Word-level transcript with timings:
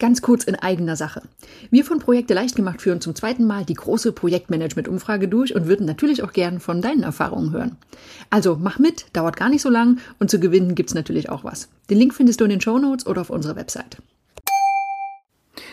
Ganz 0.00 0.22
kurz 0.22 0.44
in 0.44 0.54
eigener 0.54 0.94
Sache. 0.94 1.22
Wir 1.70 1.84
von 1.84 1.98
Projekte 1.98 2.32
leicht 2.32 2.54
gemacht 2.54 2.80
führen 2.80 3.00
zum 3.00 3.16
zweiten 3.16 3.44
Mal 3.44 3.64
die 3.64 3.74
große 3.74 4.12
Projektmanagement-Umfrage 4.12 5.26
durch 5.26 5.56
und 5.56 5.66
würden 5.66 5.86
natürlich 5.86 6.22
auch 6.22 6.32
gern 6.32 6.60
von 6.60 6.80
deinen 6.80 7.02
Erfahrungen 7.02 7.52
hören. 7.52 7.76
Also 8.30 8.56
mach 8.60 8.78
mit, 8.78 9.06
dauert 9.12 9.36
gar 9.36 9.48
nicht 9.48 9.62
so 9.62 9.70
lang 9.70 9.98
und 10.20 10.30
zu 10.30 10.38
gewinnen 10.38 10.76
gibt's 10.76 10.94
natürlich 10.94 11.30
auch 11.30 11.42
was. 11.42 11.68
Den 11.90 11.98
Link 11.98 12.14
findest 12.14 12.40
du 12.40 12.44
in 12.44 12.50
den 12.50 12.60
Show 12.60 12.78
Notes 12.78 13.08
oder 13.08 13.22
auf 13.22 13.30
unserer 13.30 13.56
Website. 13.56 13.98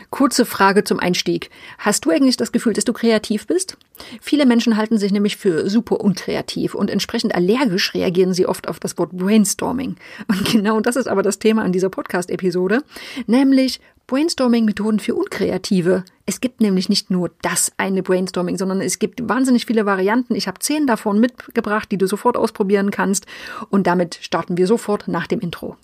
Kurze 0.09 0.45
Frage 0.45 0.83
zum 0.83 0.99
Einstieg. 0.99 1.49
Hast 1.77 2.05
du 2.05 2.09
eigentlich 2.09 2.37
das 2.37 2.51
Gefühl, 2.51 2.73
dass 2.73 2.85
du 2.85 2.93
kreativ 2.93 3.45
bist? 3.47 3.77
Viele 4.21 4.45
Menschen 4.45 4.77
halten 4.77 4.97
sich 4.97 5.11
nämlich 5.11 5.37
für 5.37 5.69
super 5.69 5.99
unkreativ 6.01 6.73
und 6.73 6.89
entsprechend 6.89 7.35
allergisch 7.35 7.93
reagieren 7.93 8.33
sie 8.33 8.47
oft 8.47 8.67
auf 8.67 8.79
das 8.79 8.97
Wort 8.97 9.11
Brainstorming. 9.11 9.95
Und 10.27 10.45
genau 10.51 10.79
das 10.79 10.95
ist 10.95 11.07
aber 11.07 11.21
das 11.21 11.39
Thema 11.39 11.63
an 11.63 11.71
dieser 11.71 11.89
Podcast-Episode, 11.89 12.83
nämlich 13.27 13.79
Brainstorming-Methoden 14.07 14.99
für 14.99 15.15
Unkreative. 15.15 16.03
Es 16.25 16.41
gibt 16.41 16.61
nämlich 16.61 16.89
nicht 16.89 17.09
nur 17.09 17.31
das 17.41 17.71
eine 17.77 18.03
Brainstorming, 18.03 18.57
sondern 18.57 18.81
es 18.81 18.99
gibt 18.99 19.27
wahnsinnig 19.27 19.65
viele 19.65 19.85
Varianten. 19.85 20.35
Ich 20.35 20.47
habe 20.47 20.59
zehn 20.59 20.85
davon 20.85 21.19
mitgebracht, 21.19 21.91
die 21.91 21.97
du 21.97 22.07
sofort 22.07 22.37
ausprobieren 22.37 22.91
kannst. 22.91 23.25
Und 23.69 23.87
damit 23.87 24.19
starten 24.21 24.57
wir 24.57 24.67
sofort 24.67 25.07
nach 25.07 25.27
dem 25.27 25.39
Intro. 25.39 25.77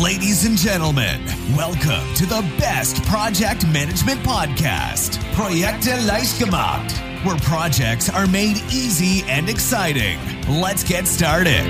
Ladies 0.00 0.46
and 0.46 0.58
gentlemen, 0.58 1.20
welcome 1.54 2.02
to 2.16 2.24
the 2.24 2.42
best 2.58 3.04
project 3.04 3.66
management 3.72 4.22
podcast, 4.22 5.20
Projekte 5.34 5.90
leicht 6.06 6.38
gemacht, 6.38 6.94
where 7.24 7.36
projects 7.36 8.08
are 8.08 8.26
made 8.26 8.56
easy 8.70 9.22
and 9.28 9.50
exciting. 9.50 10.18
Let's 10.48 10.82
get 10.82 11.06
started. 11.06 11.66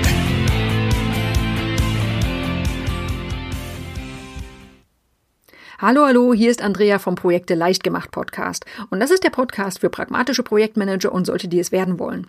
Hallo, 5.85 6.05
hallo, 6.05 6.33
hier 6.33 6.49
ist 6.49 6.61
Andrea 6.61 6.97
vom 6.97 7.15
Projekte 7.15 7.55
leicht 7.55 7.83
gemacht 7.83 8.09
Podcast. 8.09 8.65
Und 8.89 9.01
das 9.01 9.11
ist 9.11 9.25
der 9.25 9.31
Podcast 9.31 9.79
für 9.79 9.89
pragmatische 9.89 10.41
Projektmanager 10.41 11.11
und 11.11 11.25
solche, 11.25 11.49
die 11.49 11.59
es 11.59 11.73
werden 11.73 11.99
wollen. 11.99 12.27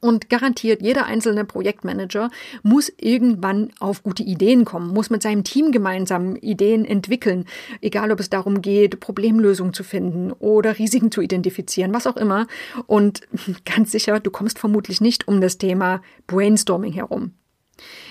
Und 0.00 0.30
garantiert, 0.30 0.80
jeder 0.80 1.04
einzelne 1.04 1.44
Projektmanager 1.44 2.30
muss 2.62 2.90
irgendwann 2.96 3.72
auf 3.78 4.02
gute 4.02 4.22
Ideen 4.22 4.64
kommen, 4.64 4.88
muss 4.88 5.10
mit 5.10 5.22
seinem 5.22 5.44
Team 5.44 5.70
gemeinsam 5.70 6.34
Ideen 6.36 6.86
entwickeln, 6.86 7.44
egal 7.82 8.10
ob 8.10 8.20
es 8.20 8.30
darum 8.30 8.62
geht, 8.62 9.00
Problemlösungen 9.00 9.74
zu 9.74 9.84
finden 9.84 10.32
oder 10.32 10.78
Risiken 10.78 11.12
zu 11.12 11.20
identifizieren, 11.20 11.92
was 11.92 12.06
auch 12.06 12.16
immer. 12.16 12.46
Und 12.86 13.20
ganz 13.66 13.92
sicher, 13.92 14.18
du 14.18 14.30
kommst 14.30 14.58
vermutlich 14.58 15.02
nicht 15.02 15.28
um 15.28 15.42
das 15.42 15.58
Thema 15.58 16.00
Brainstorming 16.26 16.94
herum. 16.94 17.34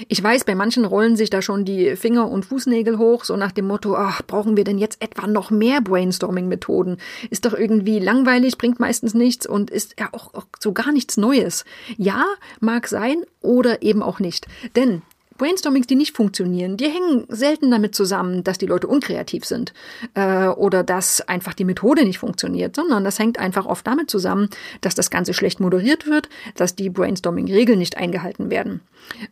Ich 0.08 0.22
weiß, 0.22 0.44
bei 0.44 0.56
manchen 0.56 0.86
rollen 0.86 1.16
sich 1.16 1.30
da 1.30 1.42
schon 1.42 1.66
die 1.66 1.96
Finger 1.96 2.30
und 2.30 2.46
Fußnägel 2.46 2.98
hoch, 2.98 3.24
so 3.24 3.38
nach 3.38 3.52
dem 3.52 3.68
Motto, 3.68 3.96
ach, 3.96 4.22
brauchen 4.24 4.58
wir 4.58 4.64
denn 4.64 4.78
jetzt 4.78 5.02
etwa 5.02 5.28
noch 5.28 5.52
mehr 5.52 5.82
Brainstorming-Methoden? 5.82 6.98
Ist 7.30 7.46
doch 7.46 7.54
irgendwie 7.54 8.00
langweilig, 8.00 8.58
bringt 8.58 8.80
meistens 8.80 9.14
nichts 9.14 9.46
und 9.46 9.70
ist 9.70 9.96
ja 10.00 10.10
auch, 10.12 10.34
auch 10.34 10.46
so 10.60 10.74
gar 10.74 10.92
nichts 10.92 11.18
Neues. 11.18 11.66
Ja, 11.98 12.26
mag 12.60 12.88
sein 12.88 13.24
oder 13.42 13.82
eben 13.82 14.02
auch 14.02 14.20
nicht. 14.20 14.48
Denn 14.76 15.04
Brainstormings, 15.42 15.88
die 15.88 15.96
nicht 15.96 16.16
funktionieren, 16.16 16.78
die 16.78 16.86
hängen 16.86 17.26
selten 17.28 17.72
damit 17.72 17.96
zusammen, 17.96 18.44
dass 18.44 18.60
die 18.60 18.68
Leute 18.68 18.86
unkreativ 18.86 19.44
sind 19.44 19.74
äh, 20.14 20.46
oder 20.46 20.84
dass 20.84 21.28
einfach 21.28 21.56
die 21.56 21.66
Methode 21.66 22.06
nicht 22.06 22.20
funktioniert, 22.20 22.76
sondern 22.76 23.04
das 23.04 23.18
hängt 23.18 23.40
einfach 23.40 23.66
oft 23.66 23.88
damit 23.88 24.12
zusammen, 24.12 24.50
dass 24.82 24.94
das 24.94 25.10
Ganze 25.10 25.34
schlecht 25.34 25.60
moderiert 25.60 26.06
wird, 26.06 26.30
dass 26.54 26.76
die 26.76 26.92
Brainstorming-Regeln 26.92 27.80
nicht 27.80 27.98
eingehalten 27.98 28.52
werden. 28.52 28.82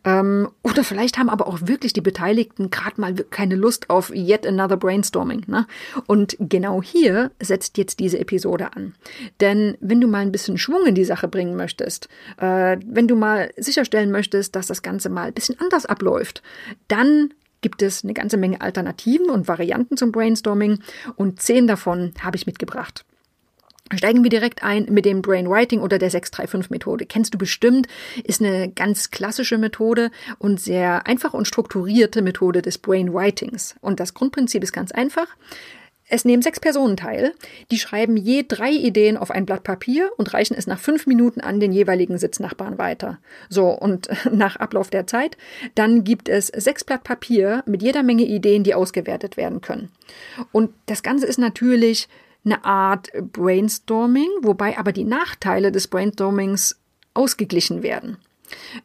Ähm, 0.04 0.48
oder 0.62 0.84
vielleicht 0.84 1.16
haben 1.16 1.30
aber 1.30 1.46
auch 1.46 1.58
wirklich 1.62 1.92
die 1.92 2.00
Beteiligten 2.00 2.70
gerade 2.70 3.00
mal 3.00 3.14
keine 3.14 3.54
Lust 3.54 3.88
auf 3.88 4.10
yet 4.12 4.46
another 4.46 4.76
Brainstorming. 4.76 5.44
Ne? 5.46 5.66
Und 6.06 6.36
genau 6.40 6.82
hier 6.82 7.30
setzt 7.40 7.78
jetzt 7.78 8.00
diese 8.00 8.18
Episode 8.18 8.74
an. 8.74 8.94
Denn 9.40 9.76
wenn 9.80 10.00
du 10.00 10.08
mal 10.08 10.22
ein 10.22 10.32
bisschen 10.32 10.58
Schwung 10.58 10.86
in 10.86 10.94
die 10.94 11.04
Sache 11.04 11.28
bringen 11.28 11.56
möchtest, 11.56 12.08
äh, 12.38 12.78
wenn 12.84 13.08
du 13.08 13.16
mal 13.16 13.52
sicherstellen 13.56 14.10
möchtest, 14.10 14.56
dass 14.56 14.66
das 14.66 14.82
Ganze 14.82 15.08
mal 15.08 15.28
ein 15.28 15.34
bisschen 15.34 15.58
anders 15.60 15.86
abläuft, 16.00 16.42
dann 16.88 17.34
gibt 17.60 17.82
es 17.82 18.04
eine 18.04 18.14
ganze 18.14 18.38
Menge 18.38 18.62
Alternativen 18.62 19.28
und 19.28 19.46
Varianten 19.46 19.98
zum 19.98 20.12
Brainstorming 20.12 20.78
und 21.16 21.42
zehn 21.42 21.66
davon 21.66 22.14
habe 22.22 22.36
ich 22.36 22.46
mitgebracht. 22.46 23.04
Steigen 23.92 24.22
wir 24.22 24.30
direkt 24.30 24.62
ein 24.62 24.86
mit 24.88 25.04
dem 25.04 25.20
Brainwriting 25.20 25.80
oder 25.80 25.98
der 25.98 26.12
635-Methode. 26.12 27.06
Kennst 27.06 27.34
du 27.34 27.38
bestimmt, 27.38 27.88
ist 28.22 28.40
eine 28.40 28.70
ganz 28.70 29.10
klassische 29.10 29.58
Methode 29.58 30.12
und 30.38 30.60
sehr 30.60 31.08
einfach 31.08 31.34
und 31.34 31.48
strukturierte 31.48 32.22
Methode 32.22 32.62
des 32.62 32.78
Brainwritings. 32.78 33.74
Und 33.80 33.98
das 33.98 34.14
Grundprinzip 34.14 34.62
ist 34.62 34.72
ganz 34.72 34.92
einfach. 34.92 35.26
Es 36.10 36.24
nehmen 36.24 36.42
sechs 36.42 36.58
Personen 36.58 36.96
teil, 36.96 37.32
die 37.70 37.78
schreiben 37.78 38.16
je 38.16 38.44
drei 38.46 38.72
Ideen 38.72 39.16
auf 39.16 39.30
ein 39.30 39.46
Blatt 39.46 39.62
Papier 39.62 40.10
und 40.16 40.34
reichen 40.34 40.54
es 40.56 40.66
nach 40.66 40.80
fünf 40.80 41.06
Minuten 41.06 41.40
an 41.40 41.60
den 41.60 41.72
jeweiligen 41.72 42.18
Sitznachbarn 42.18 42.78
weiter. 42.78 43.18
So, 43.48 43.68
und 43.68 44.08
nach 44.32 44.56
Ablauf 44.56 44.90
der 44.90 45.06
Zeit, 45.06 45.36
dann 45.76 46.02
gibt 46.02 46.28
es 46.28 46.48
sechs 46.48 46.82
Blatt 46.82 47.04
Papier 47.04 47.62
mit 47.64 47.80
jeder 47.80 48.02
Menge 48.02 48.24
Ideen, 48.24 48.64
die 48.64 48.74
ausgewertet 48.74 49.36
werden 49.36 49.60
können. 49.60 49.90
Und 50.50 50.70
das 50.86 51.04
Ganze 51.04 51.26
ist 51.26 51.38
natürlich 51.38 52.08
eine 52.44 52.64
Art 52.64 53.10
Brainstorming, 53.32 54.28
wobei 54.42 54.78
aber 54.78 54.92
die 54.92 55.04
Nachteile 55.04 55.70
des 55.70 55.86
Brainstormings 55.86 56.80
ausgeglichen 57.14 57.84
werden. 57.84 58.16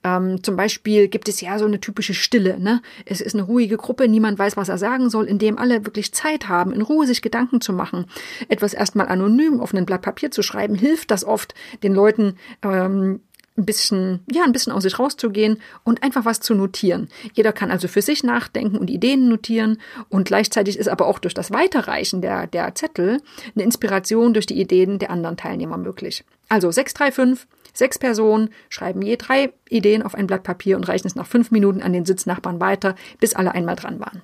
Ähm, 0.03 0.43
zum 0.43 0.55
Beispiel 0.55 1.07
gibt 1.07 1.29
es 1.29 1.41
ja 1.41 1.57
so 1.59 1.65
eine 1.65 1.79
typische 1.79 2.13
Stille. 2.13 2.59
Ne? 2.59 2.81
Es 3.05 3.21
ist 3.21 3.35
eine 3.35 3.43
ruhige 3.43 3.77
Gruppe, 3.77 4.07
niemand 4.07 4.39
weiß, 4.39 4.57
was 4.57 4.69
er 4.69 4.77
sagen 4.77 5.09
soll, 5.09 5.25
indem 5.25 5.57
alle 5.57 5.85
wirklich 5.85 6.13
Zeit 6.13 6.47
haben, 6.47 6.71
in 6.71 6.81
Ruhe 6.81 7.07
sich 7.07 7.21
Gedanken 7.21 7.61
zu 7.61 7.73
machen. 7.73 8.05
Etwas 8.49 8.73
erstmal 8.73 9.07
anonym 9.07 9.59
auf 9.59 9.73
ein 9.73 9.85
Blatt 9.85 10.01
Papier 10.01 10.31
zu 10.31 10.41
schreiben, 10.41 10.75
hilft 10.75 11.11
das 11.11 11.25
oft 11.25 11.53
den 11.83 11.93
Leuten, 11.93 12.37
ähm, 12.61 13.21
ein 13.57 13.65
bisschen, 13.65 14.19
ja, 14.29 14.43
ein 14.43 14.51
bisschen 14.51 14.73
aus 14.73 14.83
sich 14.83 14.99
rauszugehen 14.99 15.61
und 15.83 16.03
einfach 16.03 16.25
was 16.25 16.41
zu 16.41 16.55
notieren. 16.55 17.07
Jeder 17.33 17.53
kann 17.53 17.71
also 17.71 17.87
für 17.87 18.01
sich 18.01 18.23
nachdenken 18.23 18.77
und 18.77 18.89
Ideen 18.89 19.29
notieren 19.29 19.77
und 20.09 20.25
gleichzeitig 20.25 20.77
ist 20.77 20.89
aber 20.89 21.07
auch 21.07 21.19
durch 21.19 21.33
das 21.33 21.51
Weiterreichen 21.51 22.21
der, 22.21 22.47
der 22.47 22.75
Zettel 22.75 23.21
eine 23.55 23.63
Inspiration 23.63 24.33
durch 24.33 24.45
die 24.45 24.59
Ideen 24.59 24.99
der 24.99 25.09
anderen 25.09 25.37
Teilnehmer 25.37 25.77
möglich. 25.77 26.25
Also 26.49 26.69
635, 26.69 27.47
sechs 27.77 27.99
Personen 27.99 28.49
schreiben 28.69 29.01
je 29.01 29.17
drei 29.17 29.53
Ideen 29.69 30.01
auf 30.03 30.15
ein 30.15 30.27
Blatt 30.27 30.43
Papier 30.43 30.77
und 30.77 30.87
reichen 30.87 31.07
es 31.07 31.15
nach 31.15 31.27
fünf 31.27 31.51
Minuten 31.51 31.81
an 31.81 31.93
den 31.93 32.05
Sitznachbarn 32.05 32.59
weiter, 32.59 32.95
bis 33.19 33.35
alle 33.35 33.53
einmal 33.53 33.75
dran 33.75 33.99
waren. 33.99 34.21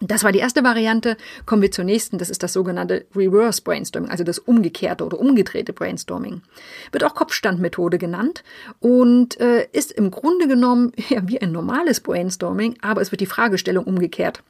Das 0.00 0.24
war 0.24 0.32
die 0.32 0.38
erste 0.38 0.64
Variante. 0.64 1.16
Kommen 1.44 1.60
wir 1.60 1.70
zur 1.70 1.84
nächsten. 1.84 2.16
Das 2.16 2.30
ist 2.30 2.42
das 2.42 2.54
sogenannte 2.54 3.04
Reverse 3.14 3.60
Brainstorming, 3.62 4.10
also 4.10 4.24
das 4.24 4.38
umgekehrte 4.38 5.04
oder 5.04 5.18
umgedrehte 5.18 5.74
Brainstorming. 5.74 6.40
Wird 6.90 7.04
auch 7.04 7.14
Kopfstandmethode 7.14 7.98
genannt 7.98 8.42
und 8.80 9.38
äh, 9.40 9.68
ist 9.72 9.92
im 9.92 10.10
Grunde 10.10 10.48
genommen 10.48 10.92
ja, 11.10 11.20
wie 11.28 11.40
ein 11.40 11.52
normales 11.52 12.00
Brainstorming, 12.00 12.78
aber 12.80 13.02
es 13.02 13.12
wird 13.12 13.20
die 13.20 13.26
Fragestellung 13.26 13.84
umgekehrt. 13.84 14.42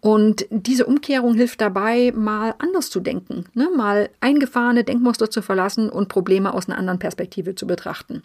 Und 0.00 0.46
diese 0.50 0.86
Umkehrung 0.86 1.34
hilft 1.34 1.60
dabei, 1.60 2.12
mal 2.16 2.54
anders 2.58 2.88
zu 2.88 3.00
denken, 3.00 3.44
ne? 3.52 3.68
mal 3.76 4.08
eingefahrene 4.20 4.84
Denkmuster 4.84 5.30
zu 5.30 5.42
verlassen 5.42 5.90
und 5.90 6.08
Probleme 6.08 6.54
aus 6.54 6.66
einer 6.66 6.78
anderen 6.78 6.98
Perspektive 6.98 7.54
zu 7.54 7.66
betrachten. 7.66 8.22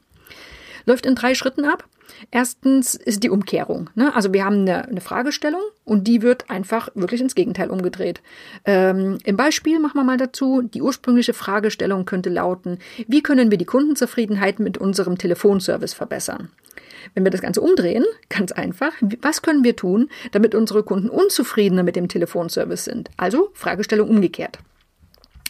Läuft 0.86 1.06
in 1.06 1.16
drei 1.16 1.34
Schritten 1.34 1.66
ab. 1.66 1.86
Erstens 2.32 2.96
ist 2.96 3.24
die 3.24 3.30
Umkehrung. 3.30 3.90
Ne? 3.96 4.16
Also 4.16 4.34
wir 4.34 4.46
haben 4.46 4.62
eine, 4.62 4.88
eine, 4.88 5.02
Fragestellung 5.02 5.62
und 5.86 6.08
die 6.08 6.22
wird 6.22 6.50
einfach 6.50 6.90
wirklich 6.96 7.22
ins 7.22 7.36
Gegenteil 7.36 7.70
umgedreht. 7.70 8.22
Ähm, 8.66 9.18
Im 9.24 9.38
Beispiel 9.38 9.80
machen 9.80 9.98
wir 9.98 10.04
mal 10.04 10.18
dazu, 10.18 10.62
die 10.62 10.82
ursprüngliche 10.82 11.34
Fragestellung 11.34 12.06
könnte 12.06 12.30
lauten, 12.30 12.80
wie 13.08 13.22
können 13.22 13.52
wir 13.52 13.58
die 13.58 13.66
Kundenzufriedenheit 13.66 14.60
mit 14.60 14.78
unserem 14.78 15.18
Telefonservice 15.18 15.94
verbessern? 15.94 16.50
Wenn 17.14 17.24
wir 17.24 17.32
das 17.32 17.42
Ganze 17.42 17.62
umdrehen, 17.62 18.06
ganz 18.30 18.52
einfach, 18.52 18.94
was 19.22 19.42
können 19.42 19.64
wir 19.64 19.76
tun, 19.76 20.10
damit 20.32 20.56
unsere 20.56 20.84
Kunden 20.84 21.10
unzufriedener 21.10 21.84
mit 21.84 21.96
dem 21.96 22.08
Telefonservice 22.08 22.86
sind? 22.86 23.10
Also 23.18 23.50
Fragestellung 23.54 24.10
umgekehrt. 24.10 24.60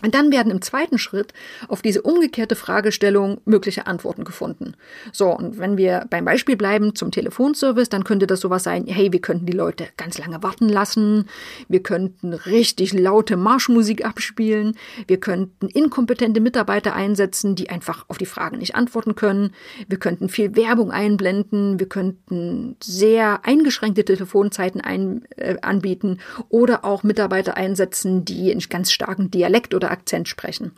Und 0.04 0.14
dann 0.16 0.32
werden 0.32 0.52
im 0.52 0.62
zweiten 0.62 0.98
Schritt 0.98 1.34
auf 1.70 1.82
diese 1.82 2.02
umgekehrte 2.02 2.56
Fragestellung 2.56 3.40
mögliche 3.46 3.88
Antworten 3.88 4.26
gefunden. 4.26 4.76
So, 5.14 5.30
und 5.30 5.58
wenn 5.58 5.78
wir 5.78 6.06
beim 6.10 6.26
Beispiel 6.26 6.58
bleiben 6.58 6.94
zum 6.94 7.10
Telefonservice, 7.10 7.88
dann 7.88 8.04
könnte 8.04 8.28
das 8.28 8.42
sowas 8.42 8.64
sein, 8.64 8.86
hey, 8.86 9.14
wir 9.14 9.22
könnten 9.22 9.46
die 9.46 9.54
Leute 9.54 9.88
ganz 9.96 10.18
lange 10.18 10.44
warten 10.44 10.68
lassen, 10.68 11.30
wir 11.70 11.82
könnten 11.82 12.34
richtig 12.34 12.92
laute 12.94 13.38
Marschmusik 13.38 14.06
abspielen, 14.06 14.76
wir 15.08 15.22
könnten 15.22 15.68
inkompetente 15.68 16.42
Mitarbeiter 16.42 16.94
einsetzen, 16.94 17.56
die 17.56 17.70
einfach 17.70 18.04
auf 18.10 18.18
die 18.18 18.26
Fragen 18.26 18.58
nicht 18.58 18.76
antworten 18.76 19.16
können, 19.16 19.52
wir 19.88 20.00
könnten 20.00 20.28
viel 20.28 20.58
Werbung 20.58 20.92
einblenden, 20.92 21.80
wir 21.80 21.88
könnten 21.88 22.76
sehr 22.84 23.46
eingeschränkte 23.46 24.04
Telefonzeiten 24.04 24.82
ein, 24.82 25.24
äh, 25.38 25.56
anbieten 25.62 26.20
oder 26.50 26.84
auch 26.84 27.04
Mitarbeiter 27.04 27.56
einsetzen, 27.56 28.26
die 28.26 28.52
in 28.52 28.60
ganz 28.60 28.92
starken 28.92 29.32
Dialekt 29.32 29.74
oder 29.74 29.93
Akzent 29.94 30.28
sprechen. 30.28 30.72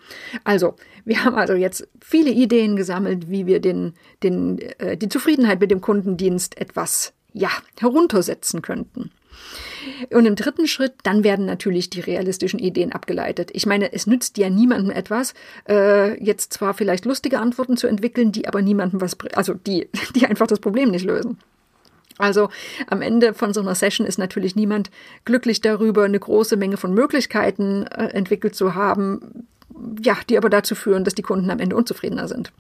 Also, 0.44 0.76
wir 1.06 1.26
haben 1.26 1.36
also 1.36 1.54
jetzt 1.54 1.88
viele 2.00 2.30
Ideen 2.30 2.76
gesammelt, 2.76 3.30
wie 3.30 3.48
wir 3.48 3.60
den, 3.60 3.94
den, 4.22 4.60
äh, 4.80 4.98
die 4.98 5.10
Zufriedenheit 5.10 5.60
mit 5.60 5.72
dem 5.72 5.82
Kundendienst 5.82 6.60
etwas, 6.60 7.14
ja, 7.34 7.50
heruntersetzen 7.80 8.62
könnten. 8.62 9.12
Und 10.12 10.26
im 10.26 10.36
dritten 10.36 10.68
Schritt, 10.68 10.94
dann 11.04 11.24
werden 11.24 11.46
natürlich 11.46 11.90
die 11.90 12.00
realistischen 12.00 12.60
Ideen 12.60 12.92
abgeleitet. 12.92 13.52
Ich 13.54 13.66
meine, 13.66 13.94
es 13.94 14.08
nützt 14.08 14.38
ja 14.38 14.50
niemandem 14.50 14.92
etwas, 14.92 15.34
äh, 15.68 16.22
jetzt 16.24 16.54
zwar 16.54 16.74
vielleicht 16.74 17.06
lustige 17.06 17.40
Antworten 17.40 17.78
zu 17.78 17.88
entwickeln, 17.88 18.32
die 18.32 18.48
aber 18.48 18.62
niemandem 18.62 19.02
was, 19.02 19.18
also 19.34 19.54
die, 19.54 19.90
die 20.16 20.26
einfach 20.26 20.48
das 20.48 20.60
Problem 20.60 20.92
nicht 20.92 21.06
lösen. 21.06 21.38
Also 22.18 22.50
am 22.88 23.02
Ende 23.02 23.34
von 23.34 23.54
so 23.54 23.62
einer 23.62 23.76
Session 23.76 24.08
ist 24.08 24.18
natürlich 24.18 24.56
niemand 24.56 24.90
glücklich 25.26 25.62
darüber, 25.62 26.06
eine 26.06 26.20
große 26.20 26.58
Menge 26.58 26.78
von 26.78 26.94
Möglichkeiten 26.94 27.84
äh, 27.88 28.08
entwickelt 28.08 28.56
zu 28.56 28.76
haben, 28.76 29.48
ja, 30.02 30.18
die 30.30 30.38
aber 30.38 30.50
dazu 30.50 30.76
führen, 30.76 31.04
dass 31.04 31.16
die 31.16 31.22
Kunden 31.22 31.50
am 31.50 31.60
Ende 31.60 31.76
unzufriedener 31.76 32.28
sind. 32.28 32.52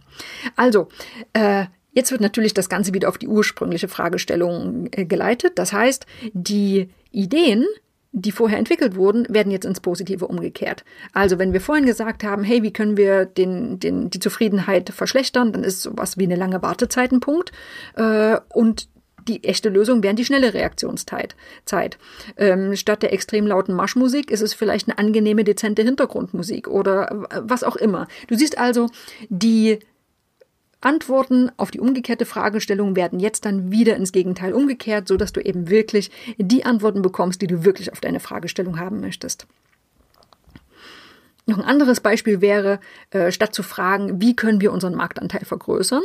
Also, 0.55 0.89
äh, 1.33 1.65
jetzt 1.93 2.11
wird 2.11 2.21
natürlich 2.21 2.53
das 2.53 2.69
Ganze 2.69 2.93
wieder 2.93 3.09
auf 3.09 3.17
die 3.17 3.27
ursprüngliche 3.27 3.87
Fragestellung 3.87 4.89
äh, 4.91 5.05
geleitet. 5.05 5.53
Das 5.55 5.71
heißt, 5.71 6.05
die 6.33 6.89
Ideen, 7.11 7.65
die 8.11 8.31
vorher 8.31 8.59
entwickelt 8.59 8.95
wurden, 8.95 9.25
werden 9.29 9.51
jetzt 9.51 9.65
ins 9.65 9.79
Positive 9.79 10.27
umgekehrt. 10.27 10.83
Also 11.13 11.39
wenn 11.39 11.53
wir 11.53 11.61
vorhin 11.61 11.85
gesagt 11.85 12.23
haben, 12.23 12.43
hey, 12.43 12.63
wie 12.63 12.73
können 12.73 12.97
wir 12.97 13.25
den, 13.25 13.79
den, 13.79 14.09
die 14.09 14.19
Zufriedenheit 14.19 14.89
verschlechtern, 14.89 15.51
dann 15.53 15.63
ist 15.63 15.81
sowas 15.81 16.17
wie 16.17 16.23
eine 16.23 16.35
lange 16.35 16.61
Wartezeit 16.61 17.11
ein 17.11 17.19
Punkt. 17.19 17.51
Äh, 17.95 18.37
und 18.53 18.89
die 19.27 19.43
echte 19.43 19.69
Lösung 19.69 20.03
wäre 20.03 20.15
die 20.15 20.25
schnelle 20.25 20.53
Reaktionszeit. 20.53 21.35
Zeit. 21.65 21.97
Ähm, 22.37 22.75
statt 22.75 23.03
der 23.03 23.13
extrem 23.13 23.47
lauten 23.47 23.73
Marschmusik 23.73 24.31
ist 24.31 24.41
es 24.41 24.53
vielleicht 24.53 24.87
eine 24.87 24.97
angenehme, 24.97 25.43
dezente 25.43 25.83
Hintergrundmusik 25.83 26.67
oder 26.67 27.27
was 27.41 27.63
auch 27.63 27.75
immer. 27.75 28.07
Du 28.27 28.35
siehst 28.35 28.57
also, 28.57 28.89
die 29.29 29.79
Antworten 30.81 31.51
auf 31.57 31.71
die 31.71 31.79
umgekehrte 31.79 32.25
Fragestellung 32.25 32.95
werden 32.95 33.19
jetzt 33.19 33.45
dann 33.45 33.71
wieder 33.71 33.95
ins 33.95 34.11
Gegenteil 34.11 34.53
umgekehrt, 34.53 35.07
so 35.07 35.17
dass 35.17 35.33
du 35.33 35.41
eben 35.41 35.69
wirklich 35.69 36.11
die 36.37 36.65
Antworten 36.65 37.01
bekommst, 37.01 37.41
die 37.41 37.47
du 37.47 37.65
wirklich 37.65 37.91
auf 37.91 38.01
deine 38.01 38.19
Fragestellung 38.19 38.79
haben 38.79 38.99
möchtest. 38.99 39.47
Noch 41.47 41.57
ein 41.57 41.65
anderes 41.65 41.99
Beispiel 41.99 42.41
wäre, 42.41 42.79
äh, 43.11 43.31
statt 43.31 43.53
zu 43.53 43.63
fragen, 43.63 44.21
wie 44.21 44.35
können 44.35 44.61
wir 44.61 44.71
unseren 44.71 44.95
Marktanteil 44.95 45.45
vergrößern, 45.45 46.03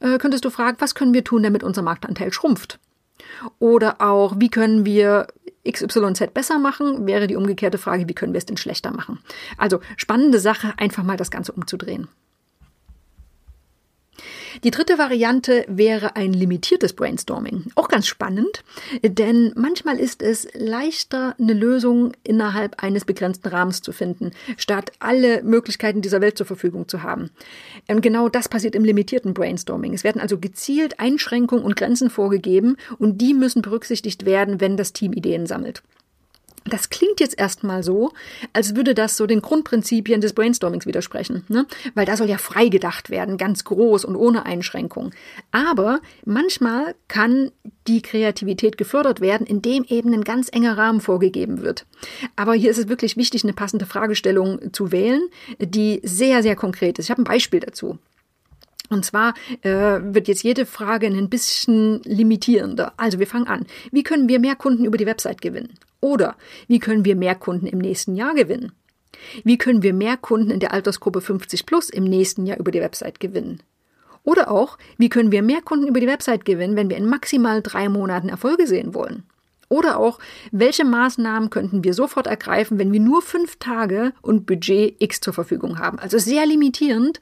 äh, 0.00 0.18
könntest 0.18 0.44
du 0.44 0.50
fragen, 0.50 0.76
was 0.80 0.94
können 0.94 1.14
wir 1.14 1.24
tun, 1.24 1.42
damit 1.42 1.62
unser 1.62 1.82
Marktanteil 1.82 2.32
schrumpft? 2.32 2.78
Oder 3.58 4.00
auch, 4.00 4.34
wie 4.38 4.48
können 4.48 4.84
wir 4.84 5.26
XYZ 5.68 6.32
besser 6.34 6.58
machen, 6.58 7.06
wäre 7.06 7.26
die 7.26 7.36
umgekehrte 7.36 7.78
Frage, 7.78 8.08
wie 8.08 8.14
können 8.14 8.32
wir 8.32 8.38
es 8.38 8.46
denn 8.46 8.56
schlechter 8.56 8.90
machen? 8.90 9.20
Also 9.56 9.80
spannende 9.96 10.38
Sache, 10.38 10.74
einfach 10.76 11.02
mal 11.02 11.16
das 11.16 11.30
Ganze 11.30 11.52
umzudrehen. 11.52 12.08
Die 14.62 14.70
dritte 14.70 14.98
Variante 14.98 15.64
wäre 15.68 16.16
ein 16.16 16.32
limitiertes 16.32 16.92
Brainstorming. 16.92 17.64
Auch 17.74 17.88
ganz 17.88 18.06
spannend, 18.06 18.62
denn 19.02 19.52
manchmal 19.56 19.98
ist 19.98 20.22
es 20.22 20.46
leichter, 20.54 21.34
eine 21.38 21.54
Lösung 21.54 22.12
innerhalb 22.22 22.82
eines 22.82 23.04
begrenzten 23.04 23.48
Rahmens 23.48 23.82
zu 23.82 23.92
finden, 23.92 24.30
statt 24.56 24.92
alle 25.00 25.42
Möglichkeiten 25.42 26.02
dieser 26.02 26.20
Welt 26.20 26.38
zur 26.38 26.46
Verfügung 26.46 26.88
zu 26.88 27.02
haben. 27.02 27.30
Und 27.88 28.00
genau 28.00 28.28
das 28.28 28.48
passiert 28.48 28.74
im 28.76 28.84
limitierten 28.84 29.34
Brainstorming. 29.34 29.92
Es 29.94 30.04
werden 30.04 30.20
also 30.20 30.38
gezielt 30.38 31.00
Einschränkungen 31.00 31.64
und 31.64 31.76
Grenzen 31.76 32.10
vorgegeben 32.10 32.76
und 32.98 33.20
die 33.20 33.34
müssen 33.34 33.62
berücksichtigt 33.62 34.24
werden, 34.24 34.60
wenn 34.60 34.76
das 34.76 34.92
Team 34.92 35.12
Ideen 35.12 35.46
sammelt. 35.46 35.82
Das 36.64 36.88
klingt 36.88 37.20
jetzt 37.20 37.38
erstmal 37.38 37.82
so, 37.82 38.12
als 38.54 38.74
würde 38.74 38.94
das 38.94 39.18
so 39.18 39.26
den 39.26 39.42
Grundprinzipien 39.42 40.22
des 40.22 40.32
Brainstormings 40.32 40.86
widersprechen, 40.86 41.44
ne? 41.48 41.66
weil 41.94 42.06
da 42.06 42.16
soll 42.16 42.28
ja 42.28 42.38
frei 42.38 42.68
gedacht 42.68 43.10
werden, 43.10 43.36
ganz 43.36 43.64
groß 43.64 44.06
und 44.06 44.16
ohne 44.16 44.46
Einschränkung. 44.46 45.10
Aber 45.52 46.00
manchmal 46.24 46.94
kann 47.06 47.50
die 47.86 48.00
Kreativität 48.00 48.78
gefördert 48.78 49.20
werden, 49.20 49.46
indem 49.46 49.84
eben 49.84 50.14
ein 50.14 50.24
ganz 50.24 50.48
enger 50.50 50.78
Rahmen 50.78 51.02
vorgegeben 51.02 51.60
wird. 51.60 51.84
Aber 52.34 52.54
hier 52.54 52.70
ist 52.70 52.78
es 52.78 52.88
wirklich 52.88 53.18
wichtig, 53.18 53.44
eine 53.44 53.52
passende 53.52 53.84
Fragestellung 53.84 54.72
zu 54.72 54.90
wählen, 54.90 55.28
die 55.58 56.00
sehr, 56.02 56.42
sehr 56.42 56.56
konkret 56.56 56.98
ist. 56.98 57.06
Ich 57.06 57.10
habe 57.10 57.20
ein 57.20 57.24
Beispiel 57.24 57.60
dazu. 57.60 57.98
Und 58.94 59.04
zwar 59.04 59.34
äh, 59.62 59.98
wird 60.00 60.28
jetzt 60.28 60.44
jede 60.44 60.66
Frage 60.66 61.08
ein 61.08 61.28
bisschen 61.28 62.00
limitierender. 62.04 62.92
Also 62.96 63.18
wir 63.18 63.26
fangen 63.26 63.48
an. 63.48 63.66
Wie 63.90 64.04
können 64.04 64.28
wir 64.28 64.38
mehr 64.38 64.54
Kunden 64.54 64.84
über 64.84 64.96
die 64.96 65.06
Website 65.06 65.42
gewinnen? 65.42 65.74
Oder 66.00 66.36
wie 66.68 66.78
können 66.78 67.04
wir 67.04 67.16
mehr 67.16 67.34
Kunden 67.34 67.66
im 67.66 67.78
nächsten 67.78 68.14
Jahr 68.14 68.34
gewinnen? 68.34 68.72
Wie 69.42 69.58
können 69.58 69.82
wir 69.82 69.92
mehr 69.92 70.16
Kunden 70.16 70.50
in 70.50 70.60
der 70.60 70.72
Altersgruppe 70.72 71.20
50 71.20 71.66
plus 71.66 71.90
im 71.90 72.04
nächsten 72.04 72.46
Jahr 72.46 72.58
über 72.58 72.70
die 72.70 72.80
Website 72.80 73.18
gewinnen? 73.18 73.62
Oder 74.22 74.50
auch, 74.50 74.78
wie 74.96 75.08
können 75.08 75.32
wir 75.32 75.42
mehr 75.42 75.60
Kunden 75.60 75.88
über 75.88 76.00
die 76.00 76.06
Website 76.06 76.44
gewinnen, 76.44 76.76
wenn 76.76 76.88
wir 76.88 76.96
in 76.96 77.08
maximal 77.08 77.62
drei 77.62 77.88
Monaten 77.88 78.28
Erfolge 78.28 78.66
sehen 78.66 78.94
wollen? 78.94 79.24
Oder 79.74 79.98
auch, 79.98 80.20
welche 80.52 80.84
Maßnahmen 80.84 81.50
könnten 81.50 81.82
wir 81.82 81.94
sofort 81.94 82.28
ergreifen, 82.28 82.78
wenn 82.78 82.92
wir 82.92 83.00
nur 83.00 83.22
fünf 83.22 83.56
Tage 83.56 84.12
und 84.22 84.46
Budget 84.46 84.94
X 85.02 85.20
zur 85.20 85.34
Verfügung 85.34 85.80
haben? 85.80 85.98
Also 85.98 86.16
sehr 86.16 86.46
limitierend, 86.46 87.18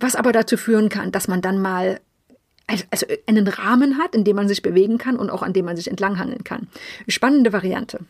was 0.00 0.16
aber 0.16 0.32
dazu 0.32 0.56
führen 0.56 0.88
kann, 0.88 1.12
dass 1.12 1.28
man 1.28 1.42
dann 1.42 1.62
mal 1.62 2.00
also 2.90 3.06
einen 3.28 3.46
Rahmen 3.46 3.98
hat, 3.98 4.16
in 4.16 4.24
dem 4.24 4.34
man 4.34 4.48
sich 4.48 4.62
bewegen 4.62 4.98
kann 4.98 5.14
und 5.14 5.30
auch 5.30 5.44
an 5.44 5.52
dem 5.52 5.64
man 5.64 5.76
sich 5.76 5.86
entlanghangeln 5.88 6.42
kann. 6.42 6.66
Spannende 7.06 7.52
Variante. 7.52 8.00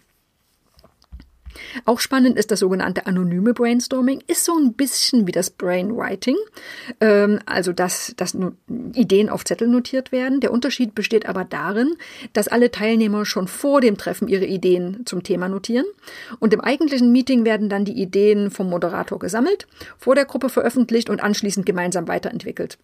Auch 1.85 2.01
spannend 2.01 2.39
ist 2.39 2.51
das 2.51 2.61
sogenannte 2.61 3.07
anonyme 3.07 3.55
Brainstorming, 3.55 4.23
ist 4.27 4.45
so 4.45 4.57
ein 4.57 4.75
bisschen 4.75 5.27
wie 5.27 5.33
das 5.33 5.51
Brainwriting, 5.51 6.37
ähm, 7.01 7.41
also 7.47 7.73
dass, 7.73 8.15
dass 8.17 8.37
Ideen 8.95 9.29
auf 9.29 9.45
Zettel 9.45 9.69
notiert 9.69 10.13
werden. 10.13 10.41
Der 10.41 10.53
Unterschied 10.53 10.95
besteht 10.95 11.27
aber 11.27 11.45
darin, 11.45 11.97
dass 12.33 12.49
alle 12.49 12.71
Teilnehmer 12.71 13.25
schon 13.25 13.49
vor 13.49 13.81
dem 13.81 13.97
Treffen 13.97 14.29
ihre 14.29 14.47
Ideen 14.47 15.03
zum 15.07 15.23
Thema 15.23 15.49
notieren 15.49 15.87
und 16.39 16.55
im 16.55 16.61
eigentlichen 16.61 17.13
Meeting 17.13 17.45
werden 17.45 17.69
dann 17.69 17.85
die 17.85 18.01
Ideen 18.01 18.51
vom 18.51 18.69
Moderator 18.71 19.19
gesammelt, 19.19 19.67
vor 19.99 20.15
der 20.15 20.25
Gruppe 20.25 20.49
veröffentlicht 20.49 21.11
und 21.11 21.23
anschließend 21.23 21.67
gemeinsam 21.67 22.09
weiterentwickelt. 22.09 22.79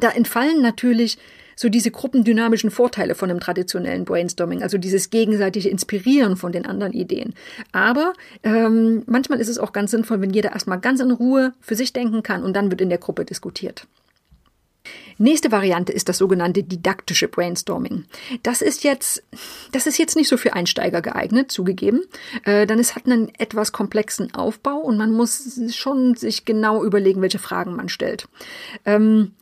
Da 0.00 0.10
entfallen 0.10 0.62
natürlich 0.62 1.18
so 1.56 1.68
diese 1.68 1.90
gruppendynamischen 1.90 2.70
Vorteile 2.70 3.14
von 3.14 3.30
einem 3.30 3.40
traditionellen 3.40 4.04
Brainstorming, 4.04 4.62
also 4.62 4.78
dieses 4.78 5.10
gegenseitige 5.10 5.68
Inspirieren 5.68 6.36
von 6.36 6.52
den 6.52 6.66
anderen 6.66 6.92
Ideen. 6.92 7.34
Aber 7.72 8.12
ähm, 8.42 9.02
manchmal 9.06 9.40
ist 9.40 9.48
es 9.48 9.58
auch 9.58 9.72
ganz 9.72 9.90
sinnvoll, 9.90 10.20
wenn 10.20 10.30
jeder 10.30 10.52
erstmal 10.52 10.80
ganz 10.80 11.00
in 11.00 11.10
Ruhe 11.10 11.52
für 11.60 11.74
sich 11.74 11.92
denken 11.92 12.22
kann 12.22 12.42
und 12.42 12.54
dann 12.54 12.70
wird 12.70 12.80
in 12.80 12.88
der 12.88 12.98
Gruppe 12.98 13.24
diskutiert. 13.24 13.86
Nächste 15.16 15.52
Variante 15.52 15.92
ist 15.92 16.08
das 16.08 16.18
sogenannte 16.18 16.62
didaktische 16.62 17.28
Brainstorming. 17.28 18.04
Das 18.42 18.60
ist 18.62 18.84
jetzt, 18.84 19.22
das 19.72 19.86
ist 19.86 19.98
jetzt 19.98 20.16
nicht 20.16 20.28
so 20.28 20.36
für 20.36 20.54
Einsteiger 20.54 21.02
geeignet, 21.02 21.52
zugegeben. 21.52 22.02
Äh, 22.44 22.66
denn 22.66 22.78
es 22.78 22.96
hat 22.96 23.06
einen 23.06 23.32
etwas 23.38 23.72
komplexen 23.72 24.34
Aufbau 24.34 24.76
und 24.76 24.98
man 24.98 25.12
muss 25.12 25.60
schon 25.74 26.16
sich 26.16 26.44
genau 26.44 26.84
überlegen, 26.84 27.22
welche 27.22 27.38
Fragen 27.38 27.76
man 27.76 27.88
stellt. 27.88 28.28
Ähm, 28.84 29.32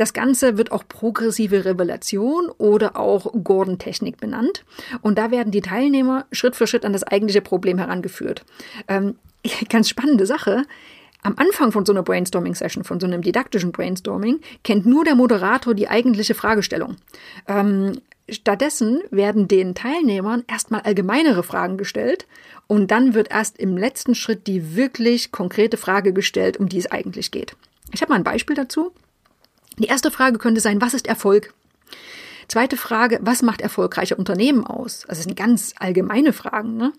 das 0.00 0.14
Ganze 0.14 0.56
wird 0.56 0.72
auch 0.72 0.88
progressive 0.88 1.66
Revelation 1.66 2.48
oder 2.56 2.96
auch 2.96 3.30
Gordon-Technik 3.44 4.16
benannt. 4.18 4.64
Und 5.02 5.18
da 5.18 5.30
werden 5.30 5.52
die 5.52 5.60
Teilnehmer 5.60 6.24
Schritt 6.32 6.56
für 6.56 6.66
Schritt 6.66 6.86
an 6.86 6.94
das 6.94 7.02
eigentliche 7.02 7.42
Problem 7.42 7.76
herangeführt. 7.76 8.46
Ähm, 8.88 9.16
ganz 9.68 9.90
spannende 9.90 10.24
Sache. 10.24 10.62
Am 11.22 11.34
Anfang 11.36 11.70
von 11.70 11.84
so 11.84 11.92
einer 11.92 12.02
Brainstorming-Session, 12.02 12.82
von 12.82 12.98
so 12.98 13.06
einem 13.06 13.20
didaktischen 13.20 13.72
Brainstorming, 13.72 14.40
kennt 14.64 14.86
nur 14.86 15.04
der 15.04 15.16
Moderator 15.16 15.74
die 15.74 15.88
eigentliche 15.88 16.34
Fragestellung. 16.34 16.96
Ähm, 17.46 18.00
stattdessen 18.26 19.02
werden 19.10 19.48
den 19.48 19.74
Teilnehmern 19.74 20.44
erstmal 20.48 20.80
allgemeinere 20.80 21.42
Fragen 21.42 21.76
gestellt 21.76 22.26
und 22.68 22.90
dann 22.90 23.12
wird 23.12 23.30
erst 23.30 23.58
im 23.58 23.76
letzten 23.76 24.14
Schritt 24.14 24.46
die 24.46 24.76
wirklich 24.76 25.30
konkrete 25.30 25.76
Frage 25.76 26.14
gestellt, 26.14 26.56
um 26.56 26.70
die 26.70 26.78
es 26.78 26.90
eigentlich 26.90 27.30
geht. 27.30 27.54
Ich 27.92 28.00
habe 28.00 28.12
mal 28.12 28.16
ein 28.16 28.24
Beispiel 28.24 28.56
dazu. 28.56 28.92
Die 29.80 29.86
erste 29.86 30.10
Frage 30.10 30.36
könnte 30.36 30.60
sein, 30.60 30.82
was 30.82 30.92
ist 30.92 31.06
Erfolg? 31.06 31.54
Zweite 32.48 32.76
Frage, 32.76 33.18
was 33.22 33.40
macht 33.40 33.62
erfolgreiche 33.62 34.14
Unternehmen 34.14 34.66
aus? 34.66 35.06
Also 35.08 35.20
das 35.20 35.24
sind 35.24 35.36
ganz 35.36 35.72
allgemeine 35.78 36.34
Fragen. 36.34 36.76
Ne? 36.76 36.92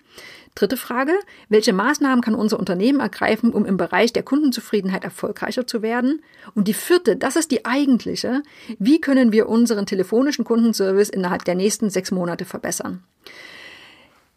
Dritte 0.56 0.78
Frage, 0.78 1.12
welche 1.48 1.74
Maßnahmen 1.74 2.24
kann 2.24 2.34
unser 2.34 2.58
Unternehmen 2.58 3.00
ergreifen, 3.00 3.54
um 3.54 3.68
im 3.68 3.78
Bereich 3.78 4.14
der 4.14 4.24
Kundenzufriedenheit 4.24 5.04
erfolgreicher 5.04 5.68
zu 5.68 5.84
werden? 5.84 6.24
Und 6.56 6.68
die 6.68 6.74
vierte, 6.74 7.18
das 7.18 7.36
ist 7.36 7.52
die 7.52 7.66
eigentliche, 7.66 8.42
wie 8.80 9.00
können 9.00 9.32
wir 9.32 9.48
unseren 9.48 9.86
telefonischen 9.86 10.44
Kundenservice 10.44 11.10
innerhalb 11.10 11.46
der 11.46 11.54
nächsten 11.54 11.92
sechs 11.92 12.10
Monate 12.10 12.46
verbessern? 12.46 13.04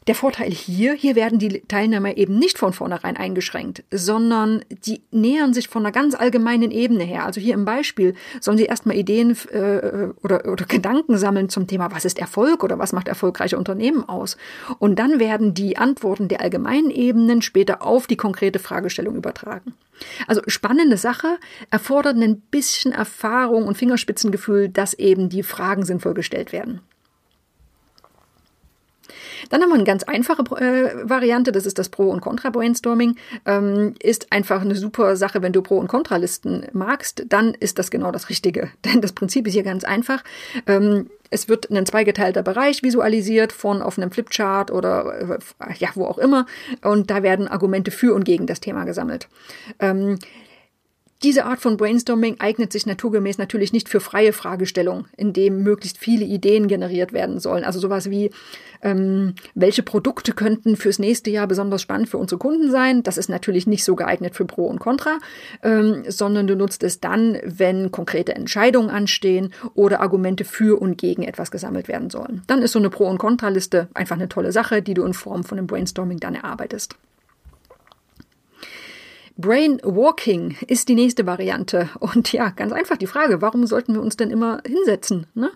Der 0.07 0.15
Vorteil 0.15 0.51
hier, 0.51 0.93
hier 0.93 1.17
werden 1.17 1.39
die 1.39 1.63
Teilnehmer 1.67 2.17
eben 2.19 2.39
nicht 2.39 2.59
von 2.59 2.75
vornherein 2.75 3.17
eingeschränkt, 3.17 3.85
sondern 3.91 4.63
die 4.69 5.01
nähern 5.11 5.55
sich 5.55 5.69
von 5.69 5.85
einer 5.85 5.93
ganz 5.93 6.15
allgemeinen 6.15 6.71
Ebene 6.71 7.05
her. 7.05 7.25
Also 7.25 7.41
hier 7.41 7.55
im 7.55 7.65
Beispiel 7.65 8.15
sollen 8.39 8.59
sie 8.59 8.67
erstmal 8.67 8.97
Ideen 8.97 9.35
äh, 9.51 10.09
oder, 10.23 10.47
oder 10.47 10.67
Gedanken 10.67 11.17
sammeln 11.17 11.49
zum 11.49 11.67
Thema, 11.67 11.91
was 11.91 12.05
ist 12.05 12.19
Erfolg 12.19 12.63
oder 12.63 12.79
was 12.79 12.93
macht 12.93 13.09
erfolgreiche 13.09 13.57
Unternehmen 13.57 14.07
aus. 14.07 14.37
Und 14.79 14.99
dann 14.99 15.19
werden 15.19 15.55
die 15.55 15.79
Antworten 15.79 16.29
der 16.29 16.43
allgemeinen 16.43 16.91
Ebenen 16.91 17.41
später 17.41 17.83
auf 17.83 18.07
die 18.07 18.17
konkrete 18.17 18.59
Fragestellung 18.59 19.17
übertragen. 19.17 19.73
Also 20.27 20.43
spannende 20.49 20.99
Sache, 20.99 21.39
erfordert 21.71 22.17
ein 22.17 22.41
bisschen 22.51 22.93
Erfahrung 22.93 23.67
und 23.67 23.79
Fingerspitzengefühl, 23.79 24.69
dass 24.69 24.93
eben 24.93 25.31
die 25.31 25.43
Fragen 25.43 25.85
sinnvoll 25.85 26.13
gestellt 26.13 26.53
werden. 26.53 26.81
Dann 29.51 29.63
haben 29.63 29.69
wir 29.69 29.75
eine 29.75 29.85
ganz 29.85 30.03
einfache 30.05 30.43
äh, 30.57 31.09
Variante, 31.09 31.53
das 31.53 31.67
ist 31.67 31.79
das 31.79 31.89
Pro- 31.89 32.11
und 32.11 32.21
Contra-Brainstorming. 32.21 33.17
Ähm, 33.47 33.95
ist 34.01 34.33
einfach 34.33 34.61
eine 34.61 34.75
super 34.75 35.17
Sache, 35.17 35.43
wenn 35.43 35.53
du 35.53 35.63
Pro- 35.63 35.79
und 35.79 35.89
Kontralisten 35.89 36.67
magst, 36.73 37.25
dann 37.29 37.55
ist 37.55 37.79
das 37.79 37.91
genau 37.91 38.11
das 38.13 38.29
Richtige. 38.29 38.71
Denn 38.85 39.01
das 39.01 39.13
Prinzip 39.13 39.47
ist 39.47 39.55
hier 39.55 39.63
ganz 39.63 39.85
einfach. 39.85 40.23
Ähm, 40.67 41.11
es 41.31 41.49
wird 41.49 41.71
ein 41.71 41.85
zweigeteilter 41.85 42.43
Bereich 42.43 42.83
visualisiert 42.83 43.53
von 43.53 43.83
auf 43.83 43.99
einem 43.99 44.13
Flipchart 44.13 44.71
oder 44.71 45.39
äh, 45.39 45.75
ja, 45.79 45.89
wo 45.95 46.05
auch 46.07 46.19
immer. 46.19 46.47
Und 46.83 47.11
da 47.11 47.23
werden 47.23 47.49
Argumente 47.49 47.91
für 47.91 48.15
und 48.15 48.25
gegen 48.25 48.47
das 48.47 48.61
Thema 48.61 48.85
gesammelt. 48.85 49.29
Ähm, 49.81 50.19
diese 51.25 51.47
Art 51.47 51.61
von 51.61 51.79
Brainstorming 51.79 52.37
eignet 52.39 52.71
sich 52.71 52.85
naturgemäß 52.85 53.39
natürlich 53.39 53.73
nicht 53.73 53.89
für 53.89 54.01
freie 54.01 54.35
Fragestellungen, 54.35 55.07
in 55.17 55.33
dem 55.33 55.63
möglichst 55.63 55.97
viele 55.97 56.25
Ideen 56.25 56.69
generiert 56.69 57.15
werden 57.15 57.41
sollen. 57.41 57.65
Also 57.65 57.81
sowas 57.81 58.11
wie, 58.11 58.31
ähm, 58.83 59.35
welche 59.55 59.83
Produkte 59.83 60.33
könnten 60.33 60.77
fürs 60.77 60.99
nächste 60.99 61.31
Jahr 61.31 61.47
besonders 61.47 61.81
spannend 61.81 62.11
für 62.11 62.19
unsere 62.19 62.39
Kunden 62.39 62.71
sein? 62.71 63.03
Das 63.03 63.17
ist 63.17 63.31
natürlich 63.31 63.67
nicht 63.67 63.85
so 63.85 63.97
geeignet 63.97 64.37
für 64.37 64.45
Pro 64.45 64.67
und 64.67 64.81
Contra, 64.81 65.19
ähm, 65.63 66.05
sondern 66.07 66.47
du 66.47 66.57
nutzt 66.57 66.83
es 66.83 67.01
dann, 67.01 67.39
wenn 67.43 67.91
konkrete 67.91 68.35
Entscheidungen 68.35 68.91
anstehen 68.91 69.55
oder 69.75 70.01
Argumente 70.01 70.45
für 70.45 70.81
und 70.81 70.99
gegen 70.99 71.23
etwas 71.23 71.51
gesammelt 71.51 71.89
werden 71.89 72.11
sollen. 72.11 72.43
Dann 72.47 72.61
ist 72.61 72.73
so 72.73 72.79
eine 72.79 72.91
Pro- 72.91 73.09
und 73.09 73.19
Contra-Liste 73.19 73.89
einfach 73.95 74.17
eine 74.17 74.29
tolle 74.29 74.53
Sache, 74.53 74.83
die 74.83 74.95
du 74.95 75.05
in 75.05 75.15
Form 75.15 75.43
von 75.43 75.57
einem 75.57 75.67
Brainstorming 75.67 76.21
dann 76.21 76.35
erarbeitest. 76.35 76.97
Brain 79.37 79.81
Walking 79.83 80.57
ist 80.69 80.89
die 80.89 80.95
nächste 80.95 81.27
Variante. 81.27 81.89
Und 81.99 82.33
ja, 82.33 82.51
ganz 82.51 82.73
einfach 82.73 82.97
die 82.97 83.09
Frage, 83.09 83.43
warum 83.43 83.67
sollten 83.67 83.95
wir 83.95 84.01
uns 84.01 84.17
denn 84.17 84.31
immer 84.31 84.63
hinsetzen? 84.67 85.27
Ne? 85.35 85.51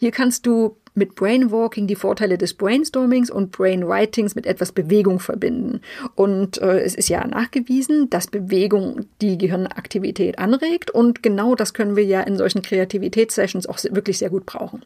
Hier 0.00 0.10
kannst 0.10 0.46
du 0.46 0.76
mit 0.94 1.14
Brain 1.14 1.52
Walking 1.52 1.86
die 1.86 1.94
Vorteile 1.94 2.36
des 2.36 2.54
Brainstormings 2.54 3.30
und 3.30 3.52
Brain 3.52 3.86
Writings 3.86 4.34
mit 4.34 4.46
etwas 4.46 4.72
Bewegung 4.72 5.20
verbinden. 5.20 5.80
Und 6.16 6.58
äh, 6.58 6.80
es 6.80 6.96
ist 6.96 7.08
ja 7.08 7.24
nachgewiesen, 7.24 8.10
dass 8.10 8.26
Bewegung 8.26 9.06
die 9.20 9.38
Gehirnaktivität 9.38 10.40
anregt. 10.40 10.90
Und 10.90 11.22
genau 11.22 11.54
das 11.54 11.72
können 11.72 11.94
wir 11.94 12.04
ja 12.04 12.22
in 12.22 12.36
solchen 12.36 12.62
Kreativitätssessions 12.62 13.68
auch 13.68 13.78
wirklich 13.90 14.18
sehr 14.18 14.30
gut 14.30 14.46
brauchen. 14.46 14.84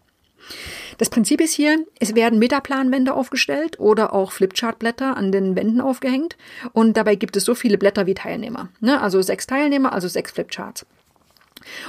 Das 0.99 1.11
Prinzip 1.11 1.41
ist 1.41 1.53
hier, 1.53 1.85
es 1.99 2.15
werden 2.15 2.39
Metaplanwände 2.39 3.15
aufgestellt 3.15 3.79
oder 3.81 4.13
auch 4.13 4.33
Flipchartblätter 4.33 5.17
an 5.17 5.33
den 5.33 5.57
Wänden 5.57 5.81
aufgehängt 5.81 6.37
und 6.73 6.97
dabei 6.97 7.15
gibt 7.17 7.37
es 7.37 7.45
so 7.45 7.55
viele 7.55 7.79
Blätter 7.79 8.07
wie 8.07 8.15
Teilnehmer. 8.15 8.69
Ne? 8.81 9.01
Also 9.01 9.23
sechs 9.23 9.47
Teilnehmer, 9.47 9.93
also 9.93 10.09
sechs 10.09 10.33
Flipcharts. 10.33 10.87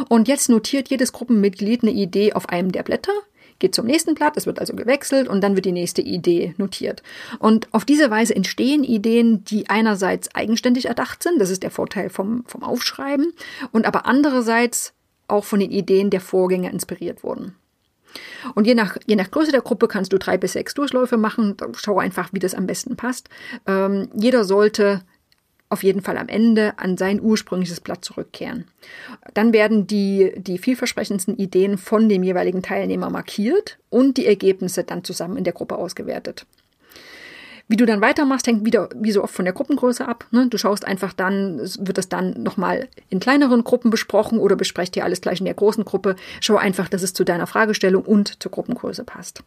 Und 0.08 0.28
jetzt 0.28 0.50
notiert 0.50 0.90
jedes 0.90 1.12
Gruppenmitglied 1.12 1.84
eine 1.84 1.92
Idee 1.92 2.34
auf 2.34 2.50
einem 2.50 2.72
der 2.72 2.84
Blätter, 2.84 3.12
geht 3.60 3.76
zum 3.76 3.86
nächsten 3.86 4.16
Blatt, 4.16 4.36
es 4.38 4.46
wird 4.46 4.60
also 4.60 4.76
gewechselt 4.76 5.28
und 5.28 5.42
dann 5.42 5.56
wird 5.56 5.66
die 5.66 5.72
nächste 5.72 6.02
Idee 6.02 6.54
notiert. 6.58 7.04
Und 7.40 7.74
auf 7.74 7.86
diese 7.86 8.10
Weise 8.10 8.36
entstehen 8.36 8.84
Ideen, 8.84 9.44
die 9.46 9.70
einerseits 9.70 10.34
eigenständig 10.36 10.88
erdacht 10.88 11.24
sind, 11.24 11.40
das 11.40 11.50
ist 11.50 11.64
der 11.64 11.72
Vorteil 11.72 12.10
vom, 12.10 12.44
vom 12.48 12.64
Aufschreiben, 12.64 13.34
und 13.72 13.86
aber 13.86 14.06
andererseits 14.06 14.94
auch 15.28 15.46
von 15.46 15.60
den 15.60 15.72
Ideen 15.72 16.10
der 16.10 16.22
Vorgänger 16.22 16.72
inspiriert 16.72 17.24
wurden. 17.24 17.56
Und 18.54 18.68
je 18.68 18.76
nach, 18.76 18.98
je 19.06 19.16
nach 19.16 19.32
Größe 19.32 19.52
der 19.52 19.62
Gruppe 19.62 19.88
kannst 19.88 20.14
du 20.14 20.18
drei 20.18 20.38
bis 20.38 20.54
sechs 20.54 20.74
Durchläufe 20.74 21.18
machen. 21.18 21.56
Schau 21.76 22.00
einfach, 22.00 22.30
wie 22.32 22.40
das 22.40 22.54
am 22.54 22.68
besten 22.68 22.96
passt. 22.96 23.30
Ähm, 23.66 24.10
jeder 24.14 24.44
sollte 24.44 25.02
auf 25.70 25.84
jeden 25.84 26.02
Fall 26.02 26.18
am 26.18 26.28
Ende 26.28 26.78
an 26.78 26.96
sein 26.96 27.20
ursprüngliches 27.22 27.82
Blatt 27.82 28.06
zurückkehren. 28.06 28.66
Dann 29.34 29.52
werden 29.52 29.88
die, 29.88 30.32
die 30.38 30.58
vielversprechendsten 30.58 31.36
Ideen 31.38 31.78
von 31.78 32.08
dem 32.08 32.24
jeweiligen 32.24 32.62
Teilnehmer 32.62 33.10
markiert 33.10 33.80
und 33.90 34.18
die 34.18 34.28
Ergebnisse 34.28 34.84
dann 34.84 35.04
zusammen 35.04 35.38
in 35.38 35.44
der 35.44 35.54
Gruppe 35.54 35.76
ausgewertet. 35.78 36.46
Wie 37.68 37.78
du 37.78 37.86
dann 37.86 38.02
weitermachst, 38.02 38.46
hängt 38.46 38.64
wieder 38.64 38.90
wie 38.96 39.12
so 39.12 39.24
oft 39.24 39.34
von 39.34 39.46
der 39.46 39.54
Gruppengröße 39.54 40.08
ab. 40.08 40.28
Ne? 40.32 40.48
Du 40.48 40.58
schaust 40.58 40.86
einfach 40.86 41.14
dann, 41.14 41.58
wird 41.60 41.98
das 41.98 42.10
dann 42.10 42.44
nochmal 42.44 42.88
in 43.10 43.20
kleineren 43.20 43.64
Gruppen 43.64 43.90
besprochen 43.90 44.38
oder 44.38 44.56
besprecht 44.56 44.94
dir 44.94 45.04
alles 45.04 45.22
gleich 45.22 45.40
in 45.40 45.46
der 45.46 45.56
großen 45.56 45.84
Gruppe. 45.84 46.16
Schau 46.42 46.58
einfach, 46.58 46.90
dass 46.90 47.02
es 47.02 47.14
zu 47.14 47.24
deiner 47.24 47.48
Fragestellung 47.48 48.04
und 48.04 48.42
zur 48.42 48.52
Gruppengröße 48.52 49.04
passt. 49.04 49.44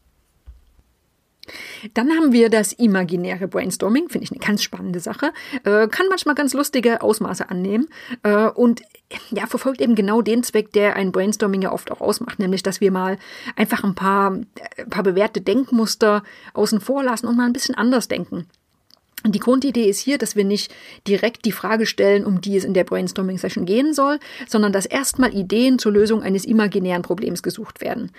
Dann 1.95 2.11
haben 2.11 2.33
wir 2.33 2.51
das 2.51 2.73
imaginäre 2.73 3.49
Brainstorming, 3.49 4.09
finde 4.09 4.25
ich 4.25 4.33
eine 4.33 4.41
ganz 4.41 4.63
spannende 4.63 5.01
Sache, 5.01 5.33
äh, 5.65 5.89
kann 5.89 6.07
manchmal 6.09 6.35
ganz 6.35 6.55
lustige 6.55 7.03
Ausmaße 7.03 7.49
annehmen 7.51 7.89
äh, 8.23 8.49
und 8.49 8.83
ja, 9.31 9.47
verfolgt 9.47 9.81
eben 9.81 9.95
genau 9.95 10.23
den 10.23 10.43
Zweck, 10.43 10.73
der 10.73 10.97
ein 10.97 11.13
Brainstorming 11.13 11.63
ja 11.63 11.73
oft 11.73 11.91
auch 11.91 12.01
ausmacht, 12.01 12.39
nämlich 12.39 12.63
dass 12.63 12.81
wir 12.81 12.91
mal 12.91 13.19
einfach 13.57 13.85
ein 13.85 13.95
paar, 13.95 14.33
ein 14.33 14.47
äh, 14.77 14.85
paar 14.85 15.03
bewährte 15.03 15.41
Denkmuster 15.41 16.23
außen 16.55 16.81
vor 16.81 17.03
lassen 17.03 17.27
und 17.27 17.37
mal 17.37 17.47
ein 17.47 17.53
bisschen 17.53 17.75
anders 17.75 18.09
denken. 18.09 18.47
Die 19.27 19.41
Grundidee 19.41 19.89
ist 19.89 19.99
hier, 19.99 20.17
dass 20.17 20.37
wir 20.37 20.45
nicht 20.45 20.73
direkt 21.07 21.45
die 21.45 21.53
Frage 21.53 21.87
stellen, 21.87 22.25
um 22.25 22.41
die 22.41 22.57
es 22.57 22.65
in 22.65 22.73
der 22.73 22.85
Brainstorming-Session 22.85 23.65
gehen 23.65 23.93
soll, 23.93 24.21
sondern 24.47 24.73
dass 24.73 24.87
erstmal 24.87 25.35
Ideen 25.35 25.79
zur 25.79 25.93
Lösung 25.93 26.23
eines 26.23 26.45
imaginären 26.45 27.03
Problems 27.03 27.43
gesucht 27.43 27.81
werden. 27.81 28.13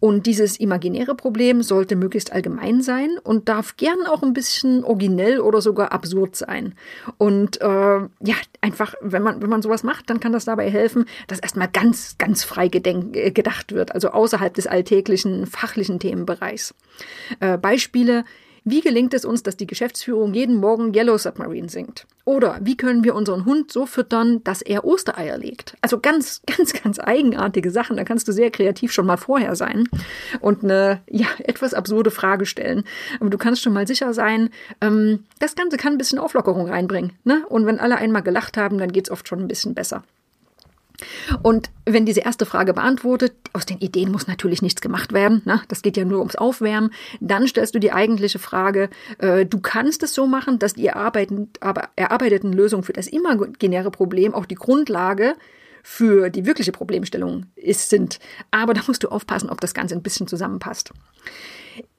Und 0.00 0.26
dieses 0.26 0.58
imaginäre 0.58 1.14
Problem 1.14 1.62
sollte 1.62 1.94
möglichst 1.94 2.32
allgemein 2.32 2.80
sein 2.80 3.18
und 3.22 3.48
darf 3.48 3.76
gern 3.76 4.06
auch 4.06 4.22
ein 4.22 4.32
bisschen 4.32 4.82
originell 4.82 5.40
oder 5.40 5.60
sogar 5.60 5.92
absurd 5.92 6.36
sein. 6.36 6.74
Und 7.18 7.60
äh, 7.60 7.66
ja, 7.66 8.36
einfach, 8.62 8.94
wenn 9.02 9.22
man, 9.22 9.42
wenn 9.42 9.50
man 9.50 9.62
sowas 9.62 9.82
macht, 9.82 10.08
dann 10.08 10.20
kann 10.20 10.32
das 10.32 10.46
dabei 10.46 10.70
helfen, 10.70 11.04
dass 11.26 11.38
erstmal 11.38 11.68
ganz, 11.68 12.16
ganz 12.16 12.44
frei 12.44 12.70
äh, 12.72 13.30
gedacht 13.30 13.72
wird, 13.72 13.94
also 13.94 14.08
außerhalb 14.08 14.54
des 14.54 14.66
alltäglichen 14.66 15.46
fachlichen 15.46 15.98
Themenbereichs. 15.98 16.74
Äh, 17.40 17.58
Beispiele 17.58 18.24
wie 18.68 18.80
gelingt 18.80 19.14
es 19.14 19.24
uns, 19.24 19.44
dass 19.44 19.56
die 19.56 19.68
Geschäftsführung 19.68 20.34
jeden 20.34 20.56
Morgen 20.56 20.92
Yellow 20.92 21.16
Submarine 21.16 21.68
singt? 21.68 22.04
Oder 22.24 22.58
wie 22.60 22.76
können 22.76 23.04
wir 23.04 23.14
unseren 23.14 23.44
Hund 23.44 23.70
so 23.70 23.86
füttern, 23.86 24.42
dass 24.42 24.60
er 24.60 24.84
Ostereier 24.84 25.38
legt? 25.38 25.76
Also 25.82 26.00
ganz, 26.00 26.42
ganz, 26.56 26.72
ganz 26.72 26.98
eigenartige 26.98 27.70
Sachen. 27.70 27.96
Da 27.96 28.02
kannst 28.02 28.26
du 28.26 28.32
sehr 28.32 28.50
kreativ 28.50 28.92
schon 28.92 29.06
mal 29.06 29.18
vorher 29.18 29.54
sein 29.54 29.88
und 30.40 30.64
eine 30.64 31.00
ja, 31.08 31.28
etwas 31.44 31.74
absurde 31.74 32.10
Frage 32.10 32.44
stellen. 32.44 32.82
Aber 33.20 33.30
du 33.30 33.38
kannst 33.38 33.62
schon 33.62 33.72
mal 33.72 33.86
sicher 33.86 34.12
sein, 34.12 34.50
ähm, 34.80 35.20
das 35.38 35.54
Ganze 35.54 35.76
kann 35.76 35.92
ein 35.92 35.98
bisschen 35.98 36.18
Auflockerung 36.18 36.68
reinbringen. 36.68 37.12
Ne? 37.22 37.46
Und 37.48 37.66
wenn 37.66 37.78
alle 37.78 37.98
einmal 37.98 38.22
gelacht 38.22 38.56
haben, 38.56 38.78
dann 38.78 38.90
geht's 38.90 39.12
oft 39.12 39.28
schon 39.28 39.38
ein 39.38 39.48
bisschen 39.48 39.74
besser. 39.74 40.02
Und 41.42 41.70
wenn 41.84 42.06
diese 42.06 42.20
erste 42.20 42.46
Frage 42.46 42.74
beantwortet, 42.74 43.34
aus 43.52 43.66
den 43.66 43.78
Ideen 43.78 44.10
muss 44.10 44.26
natürlich 44.26 44.62
nichts 44.62 44.80
gemacht 44.80 45.12
werden, 45.12 45.42
ne? 45.44 45.62
das 45.68 45.82
geht 45.82 45.96
ja 45.96 46.04
nur 46.04 46.18
ums 46.18 46.36
Aufwärmen, 46.36 46.90
dann 47.20 47.46
stellst 47.46 47.74
du 47.74 47.78
die 47.78 47.92
eigentliche 47.92 48.38
Frage, 48.38 48.90
äh, 49.18 49.46
du 49.46 49.60
kannst 49.60 50.02
es 50.02 50.14
so 50.14 50.26
machen, 50.26 50.58
dass 50.58 50.74
die 50.74 50.86
erarbeiteten, 50.86 51.50
aber 51.60 51.90
erarbeiteten 51.96 52.52
Lösungen 52.52 52.82
für 52.82 52.92
das 52.92 53.06
imaginäre 53.06 53.90
Problem 53.90 54.34
auch 54.34 54.46
die 54.46 54.54
Grundlage 54.54 55.34
für 55.82 56.30
die 56.30 56.46
wirkliche 56.46 56.72
Problemstellung 56.72 57.46
ist, 57.54 57.90
sind. 57.90 58.18
Aber 58.50 58.74
da 58.74 58.82
musst 58.88 59.04
du 59.04 59.08
aufpassen, 59.08 59.50
ob 59.50 59.60
das 59.60 59.72
Ganze 59.72 59.94
ein 59.94 60.02
bisschen 60.02 60.26
zusammenpasst. 60.26 60.90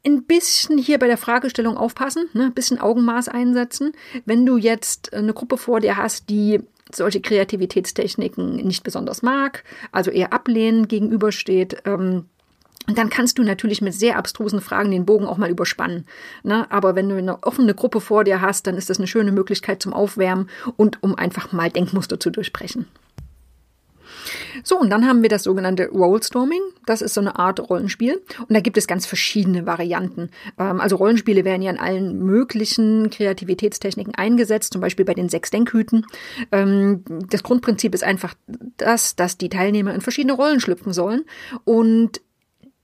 Ein 0.05 0.23
bisschen 0.23 0.77
hier 0.77 0.99
bei 0.99 1.07
der 1.07 1.17
Fragestellung 1.17 1.77
aufpassen, 1.77 2.25
ne? 2.33 2.47
ein 2.47 2.53
bisschen 2.53 2.81
Augenmaß 2.81 3.29
einsetzen. 3.29 3.93
Wenn 4.25 4.45
du 4.45 4.57
jetzt 4.57 5.13
eine 5.13 5.33
Gruppe 5.33 5.57
vor 5.57 5.79
dir 5.79 5.95
hast, 5.95 6.29
die 6.29 6.59
solche 6.93 7.21
Kreativitätstechniken 7.21 8.55
nicht 8.57 8.83
besonders 8.83 9.21
mag, 9.21 9.63
also 9.91 10.11
eher 10.11 10.33
ablehnend 10.33 10.89
gegenübersteht, 10.89 11.83
ähm, 11.85 12.25
und 12.87 12.97
dann 12.97 13.09
kannst 13.09 13.37
du 13.37 13.43
natürlich 13.43 13.81
mit 13.81 13.93
sehr 13.93 14.17
abstrusen 14.17 14.61
Fragen 14.61 14.91
den 14.91 15.05
Bogen 15.05 15.25
auch 15.25 15.37
mal 15.37 15.49
überspannen. 15.49 16.05
Ne? 16.43 16.71
Aber 16.71 16.95
wenn 16.95 17.09
du 17.09 17.17
eine 17.17 17.43
offene 17.43 17.75
Gruppe 17.75 17.99
vor 17.99 18.23
dir 18.23 18.39
hast, 18.39 18.65
dann 18.65 18.77
ist 18.77 18.89
das 18.89 18.97
eine 18.97 19.07
schöne 19.07 19.33
Möglichkeit 19.33 19.83
zum 19.83 19.93
Aufwärmen 19.93 20.49
und 20.77 21.03
um 21.03 21.15
einfach 21.15 21.51
mal 21.51 21.69
Denkmuster 21.69 22.17
zu 22.17 22.29
durchbrechen. 22.29 22.87
So, 24.63 24.79
und 24.79 24.89
dann 24.89 25.07
haben 25.07 25.21
wir 25.21 25.29
das 25.29 25.43
sogenannte 25.43 25.89
Rollstorming. 25.89 26.61
Das 26.85 27.01
ist 27.01 27.13
so 27.13 27.21
eine 27.21 27.37
Art 27.37 27.59
Rollenspiel. 27.69 28.21
Und 28.39 28.53
da 28.53 28.59
gibt 28.59 28.77
es 28.77 28.87
ganz 28.87 29.05
verschiedene 29.05 29.65
Varianten. 29.65 30.29
Ähm, 30.57 30.79
also 30.79 30.95
Rollenspiele 30.95 31.45
werden 31.45 31.61
ja 31.61 31.71
in 31.71 31.79
allen 31.79 32.19
möglichen 32.19 33.09
Kreativitätstechniken 33.09 34.15
eingesetzt, 34.15 34.73
zum 34.73 34.81
Beispiel 34.81 35.05
bei 35.05 35.13
den 35.13 35.29
sechs 35.29 35.51
Denkhüten. 35.51 36.05
Ähm, 36.51 37.03
das 37.29 37.43
Grundprinzip 37.43 37.93
ist 37.93 38.03
einfach 38.03 38.33
das, 38.77 39.15
dass 39.15 39.37
die 39.37 39.49
Teilnehmer 39.49 39.93
in 39.93 40.01
verschiedene 40.01 40.33
Rollen 40.33 40.59
schlüpfen 40.59 40.93
sollen. 40.93 41.25
Und 41.63 42.21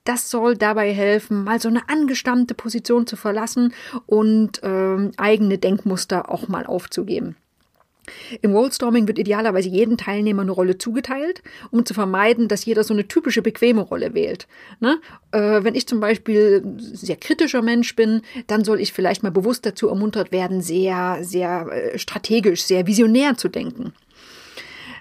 das 0.03 0.29
soll 0.29 0.57
dabei 0.57 0.91
helfen, 0.91 1.43
mal 1.43 1.59
so 1.59 1.69
eine 1.69 1.87
angestammte 1.89 2.53
Position 2.53 3.07
zu 3.07 3.15
verlassen 3.15 3.73
und 4.05 4.59
ähm, 4.63 5.11
eigene 5.17 5.57
Denkmuster 5.57 6.29
auch 6.29 6.47
mal 6.47 6.65
aufzugeben. 6.65 7.37
Im 8.41 8.51
Rollstorming 8.51 9.07
wird 9.07 9.19
idealerweise 9.19 9.69
jedem 9.69 9.97
Teilnehmer 9.97 10.41
eine 10.41 10.51
Rolle 10.51 10.77
zugeteilt, 10.77 11.41
um 11.71 11.85
zu 11.85 11.93
vermeiden, 11.93 12.47
dass 12.47 12.65
jeder 12.65 12.83
so 12.83 12.93
eine 12.93 13.07
typische 13.07 13.41
bequeme 13.41 13.81
Rolle 13.81 14.13
wählt. 14.13 14.47
Ne? 14.79 14.99
Äh, 15.31 15.63
wenn 15.63 15.75
ich 15.75 15.87
zum 15.87 15.99
Beispiel 15.99 16.63
sehr 16.77 17.15
kritischer 17.15 17.61
Mensch 17.61 17.95
bin, 17.95 18.21
dann 18.47 18.63
soll 18.63 18.79
ich 18.79 18.93
vielleicht 18.93 19.23
mal 19.23 19.31
bewusst 19.31 19.65
dazu 19.65 19.87
ermuntert 19.87 20.31
werden, 20.31 20.61
sehr, 20.61 21.19
sehr 21.21 21.67
äh, 21.71 21.97
strategisch, 21.97 22.63
sehr 22.63 22.87
visionär 22.87 23.37
zu 23.37 23.47
denken. 23.47 23.93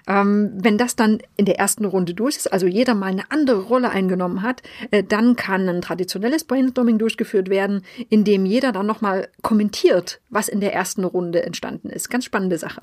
Ähm, 0.07 0.51
wenn 0.55 0.77
das 0.77 0.95
dann 0.95 1.19
in 1.37 1.45
der 1.45 1.59
ersten 1.59 1.85
Runde 1.85 2.13
durch 2.13 2.37
ist, 2.37 2.51
also 2.51 2.67
jeder 2.67 2.93
mal 2.93 3.07
eine 3.07 3.31
andere 3.31 3.63
Rolle 3.63 3.89
eingenommen 3.89 4.41
hat, 4.41 4.61
äh, 4.91 5.03
dann 5.03 5.35
kann 5.35 5.67
ein 5.69 5.81
traditionelles 5.81 6.43
Brainstorming 6.43 6.97
durchgeführt 6.97 7.49
werden, 7.49 7.83
in 8.09 8.23
dem 8.23 8.45
jeder 8.45 8.71
dann 8.71 8.85
nochmal 8.85 9.29
kommentiert, 9.41 10.19
was 10.29 10.49
in 10.49 10.59
der 10.59 10.73
ersten 10.73 11.03
Runde 11.03 11.43
entstanden 11.43 11.89
ist. 11.89 12.09
Ganz 12.09 12.25
spannende 12.25 12.57
Sache. 12.57 12.81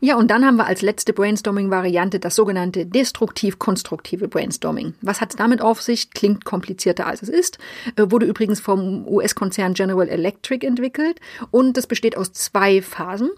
Ja, 0.00 0.16
und 0.16 0.30
dann 0.30 0.44
haben 0.44 0.56
wir 0.56 0.66
als 0.66 0.82
letzte 0.82 1.12
Brainstorming-Variante 1.12 2.20
das 2.20 2.34
sogenannte 2.34 2.86
destruktiv-konstruktive 2.86 4.28
Brainstorming. 4.28 4.94
Was 5.02 5.20
hat 5.20 5.30
es 5.30 5.36
damit 5.36 5.60
auf 5.60 5.82
sich? 5.82 6.10
Klingt 6.10 6.44
komplizierter 6.44 7.06
als 7.06 7.22
es 7.22 7.28
ist. 7.28 7.58
Äh, 7.96 8.10
wurde 8.10 8.26
übrigens 8.26 8.60
vom 8.60 9.06
US-Konzern 9.06 9.74
General 9.74 10.08
Electric 10.08 10.66
entwickelt 10.66 11.20
und 11.50 11.76
es 11.76 11.86
besteht 11.86 12.16
aus 12.16 12.32
zwei 12.32 12.82
Phasen. 12.82 13.30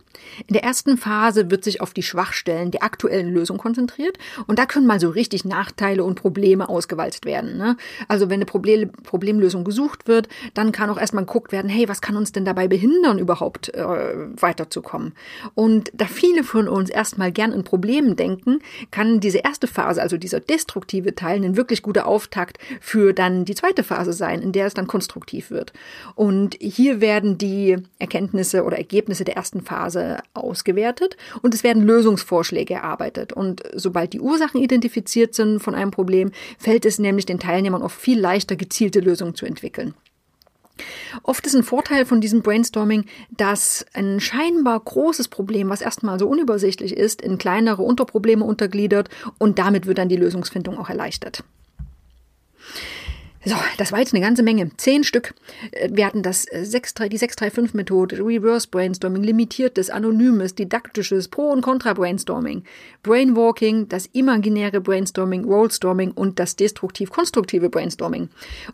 In 0.46 0.54
der 0.54 0.62
ersten 0.62 0.96
Phase 0.96 1.50
wird 1.50 1.64
sich 1.64 1.80
auf 1.80 1.94
die 1.94 2.02
Schwachstellen 2.02 2.70
der 2.70 2.82
aktuellen 2.82 3.32
Lösung 3.32 3.58
konzentriert 3.58 4.18
und 4.46 4.58
da 4.58 4.66
können 4.66 4.86
mal 4.86 5.00
so 5.00 5.08
richtig 5.08 5.44
Nachteile 5.44 6.04
und 6.04 6.14
Probleme 6.14 6.68
ausgewalzt 6.68 7.24
werden. 7.24 7.56
Ne? 7.56 7.76
Also 8.08 8.28
wenn 8.30 8.36
eine 8.36 8.46
Problem 8.46 8.90
Problemlösung 9.02 9.64
gesucht 9.64 10.08
wird, 10.08 10.28
dann 10.54 10.72
kann 10.72 10.90
auch 10.90 10.98
erstmal 10.98 11.24
geguckt 11.24 11.52
werden, 11.52 11.68
hey, 11.68 11.88
was 11.88 12.00
kann 12.00 12.16
uns 12.16 12.32
denn 12.32 12.44
dabei 12.44 12.68
behindern, 12.68 13.18
überhaupt 13.18 13.74
äh, 13.74 14.14
weiterzukommen? 14.40 15.14
Und 15.54 15.90
da 15.94 16.06
viele 16.12 16.44
von 16.44 16.68
uns 16.68 16.90
erstmal 16.90 17.32
gern 17.32 17.52
in 17.52 17.64
Problemen 17.64 18.16
denken, 18.16 18.60
kann 18.90 19.20
diese 19.20 19.38
erste 19.38 19.66
Phase, 19.66 20.00
also 20.00 20.16
dieser 20.16 20.40
destruktive 20.40 21.14
Teil, 21.14 21.42
ein 21.44 21.56
wirklich 21.56 21.82
guter 21.82 22.06
Auftakt 22.06 22.58
für 22.80 23.12
dann 23.12 23.44
die 23.44 23.54
zweite 23.54 23.82
Phase 23.82 24.12
sein, 24.12 24.42
in 24.42 24.52
der 24.52 24.66
es 24.66 24.74
dann 24.74 24.86
konstruktiv 24.86 25.50
wird. 25.50 25.72
Und 26.14 26.56
hier 26.60 27.00
werden 27.00 27.38
die 27.38 27.78
Erkenntnisse 27.98 28.64
oder 28.64 28.76
Ergebnisse 28.76 29.24
der 29.24 29.36
ersten 29.36 29.62
Phase 29.62 30.18
ausgewertet 30.34 31.16
und 31.42 31.54
es 31.54 31.64
werden 31.64 31.82
Lösungsvorschläge 31.82 32.74
erarbeitet. 32.74 33.32
Und 33.32 33.62
sobald 33.74 34.12
die 34.12 34.20
Ursachen 34.20 34.60
identifiziert 34.60 35.34
sind 35.34 35.60
von 35.60 35.74
einem 35.74 35.90
Problem, 35.90 36.30
fällt 36.58 36.84
es 36.84 36.98
nämlich 36.98 37.26
den 37.26 37.38
Teilnehmern 37.38 37.82
oft 37.82 38.00
viel 38.00 38.20
leichter, 38.20 38.56
gezielte 38.56 39.00
Lösungen 39.00 39.34
zu 39.34 39.46
entwickeln. 39.46 39.94
Oft 41.22 41.46
ist 41.46 41.54
ein 41.54 41.62
Vorteil 41.62 42.04
von 42.06 42.20
diesem 42.20 42.42
Brainstorming, 42.42 43.06
dass 43.30 43.84
ein 43.92 44.20
scheinbar 44.20 44.80
großes 44.80 45.28
Problem, 45.28 45.68
was 45.68 45.80
erstmal 45.80 46.18
so 46.18 46.28
unübersichtlich 46.28 46.96
ist, 46.96 47.22
in 47.22 47.38
kleinere 47.38 47.82
Unterprobleme 47.82 48.44
untergliedert 48.44 49.08
und 49.38 49.58
damit 49.58 49.86
wird 49.86 49.98
dann 49.98 50.08
die 50.08 50.16
Lösungsfindung 50.16 50.78
auch 50.78 50.88
erleichtert. 50.88 51.44
So, 53.44 53.56
das 53.76 53.90
war 53.90 53.98
jetzt 53.98 54.14
eine 54.14 54.24
ganze 54.24 54.44
Menge. 54.44 54.70
Zehn 54.76 55.02
Stück. 55.02 55.34
Äh, 55.72 55.88
wir 55.92 56.06
hatten 56.06 56.22
das 56.22 56.42
6, 56.42 56.94
äh, 57.00 57.08
die 57.08 57.18
635-Methode, 57.18 58.18
Reverse 58.24 58.68
Brainstorming, 58.68 59.22
limitiertes, 59.22 59.90
anonymes, 59.90 60.54
didaktisches, 60.54 61.28
Pro- 61.28 61.50
und 61.50 61.62
Contra-Brainstorming, 61.62 62.62
Brainwalking, 63.02 63.88
das 63.88 64.06
imaginäre 64.12 64.80
Brainstorming, 64.80 65.44
Rollstorming 65.44 66.12
und 66.12 66.38
das 66.38 66.54
destruktiv-konstruktive 66.56 67.68
Brainstorming. 67.68 68.28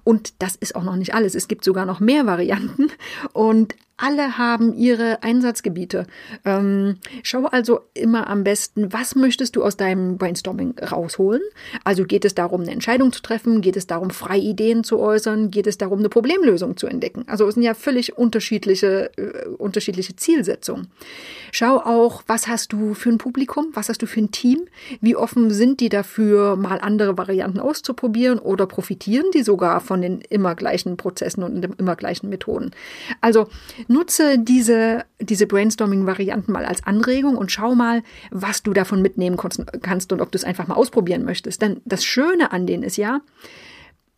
Und 0.04 0.34
das 0.38 0.56
ist 0.56 0.76
auch 0.76 0.84
noch 0.84 0.96
nicht 0.96 1.14
alles. 1.14 1.34
Es 1.34 1.48
gibt 1.48 1.64
sogar 1.64 1.86
noch 1.86 2.00
mehr 2.00 2.26
Varianten. 2.26 2.90
Und 3.32 3.74
alle 3.98 4.38
haben 4.38 4.74
ihre 4.74 5.22
Einsatzgebiete. 5.22 6.06
Ähm, 6.44 6.96
schau 7.24 7.46
also 7.46 7.80
immer 7.94 8.28
am 8.28 8.44
besten, 8.44 8.92
was 8.92 9.16
möchtest 9.16 9.56
du 9.56 9.64
aus 9.64 9.76
deinem 9.76 10.18
Brainstorming 10.18 10.78
rausholen? 10.78 11.42
Also 11.84 12.04
geht 12.04 12.24
es 12.24 12.34
darum, 12.34 12.62
eine 12.62 12.70
Entscheidung 12.70 13.12
zu 13.12 13.20
treffen? 13.20 13.60
Geht 13.60 13.76
es 13.76 13.88
darum, 13.88 14.10
freie 14.10 14.40
Ideen 14.40 14.84
zu 14.84 15.00
äußern? 15.00 15.50
Geht 15.50 15.66
es 15.66 15.78
darum, 15.78 15.98
eine 15.98 16.08
Problemlösung 16.08 16.76
zu 16.76 16.86
entdecken? 16.86 17.24
Also 17.26 17.48
es 17.48 17.54
sind 17.54 17.64
ja 17.64 17.74
völlig 17.74 18.16
unterschiedliche, 18.16 19.10
äh, 19.16 19.48
unterschiedliche 19.58 20.14
Zielsetzungen. 20.14 20.88
Schau 21.50 21.78
auch, 21.78 22.22
was 22.28 22.46
hast 22.46 22.72
du 22.72 22.94
für 22.94 23.10
ein 23.10 23.18
Publikum? 23.18 23.66
Was 23.74 23.88
hast 23.88 24.00
du 24.00 24.06
für 24.06 24.20
ein 24.20 24.30
Team? 24.30 24.60
Wie 25.00 25.16
offen 25.16 25.50
sind 25.50 25.80
die 25.80 25.88
dafür, 25.88 26.54
mal 26.54 26.78
andere 26.80 27.18
Varianten 27.18 27.58
auszuprobieren 27.58 28.38
oder 28.38 28.66
profitieren 28.66 29.26
die 29.34 29.42
sogar 29.42 29.80
von 29.80 30.02
den 30.02 30.20
immer 30.20 30.54
gleichen 30.54 30.96
Prozessen 30.96 31.42
und 31.42 31.62
den 31.62 31.72
immer 31.72 31.96
gleichen 31.96 32.28
Methoden? 32.28 32.70
Also 33.20 33.48
nutze 33.88 34.38
diese, 34.38 35.04
diese 35.20 35.46
Brainstorming-Varianten 35.46 36.52
mal 36.52 36.64
als 36.64 36.86
Anregung 36.86 37.36
und 37.36 37.50
schau 37.50 37.74
mal, 37.74 38.02
was 38.30 38.62
du 38.62 38.72
davon 38.72 39.02
mitnehmen 39.02 39.36
kannst 39.36 40.12
und 40.12 40.20
ob 40.20 40.30
du 40.30 40.36
es 40.36 40.44
einfach 40.44 40.68
mal 40.68 40.74
ausprobieren 40.74 41.24
möchtest. 41.24 41.62
Denn 41.62 41.80
das 41.84 42.04
Schöne 42.04 42.52
an 42.52 42.66
denen 42.66 42.82
ist 42.82 42.96
ja, 42.96 43.20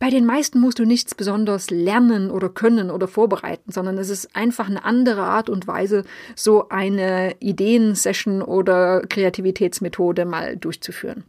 bei 0.01 0.09
den 0.09 0.25
meisten 0.25 0.59
musst 0.59 0.79
du 0.79 0.85
nichts 0.85 1.13
besonders 1.13 1.69
lernen 1.69 2.31
oder 2.31 2.49
können 2.49 2.89
oder 2.89 3.07
vorbereiten, 3.07 3.71
sondern 3.71 3.99
es 3.99 4.09
ist 4.09 4.35
einfach 4.35 4.67
eine 4.67 4.83
andere 4.83 5.21
Art 5.21 5.47
und 5.47 5.67
Weise, 5.67 6.05
so 6.35 6.69
eine 6.69 7.35
Ideensession 7.39 8.41
oder 8.41 9.01
Kreativitätsmethode 9.01 10.25
mal 10.25 10.57
durchzuführen. 10.57 11.23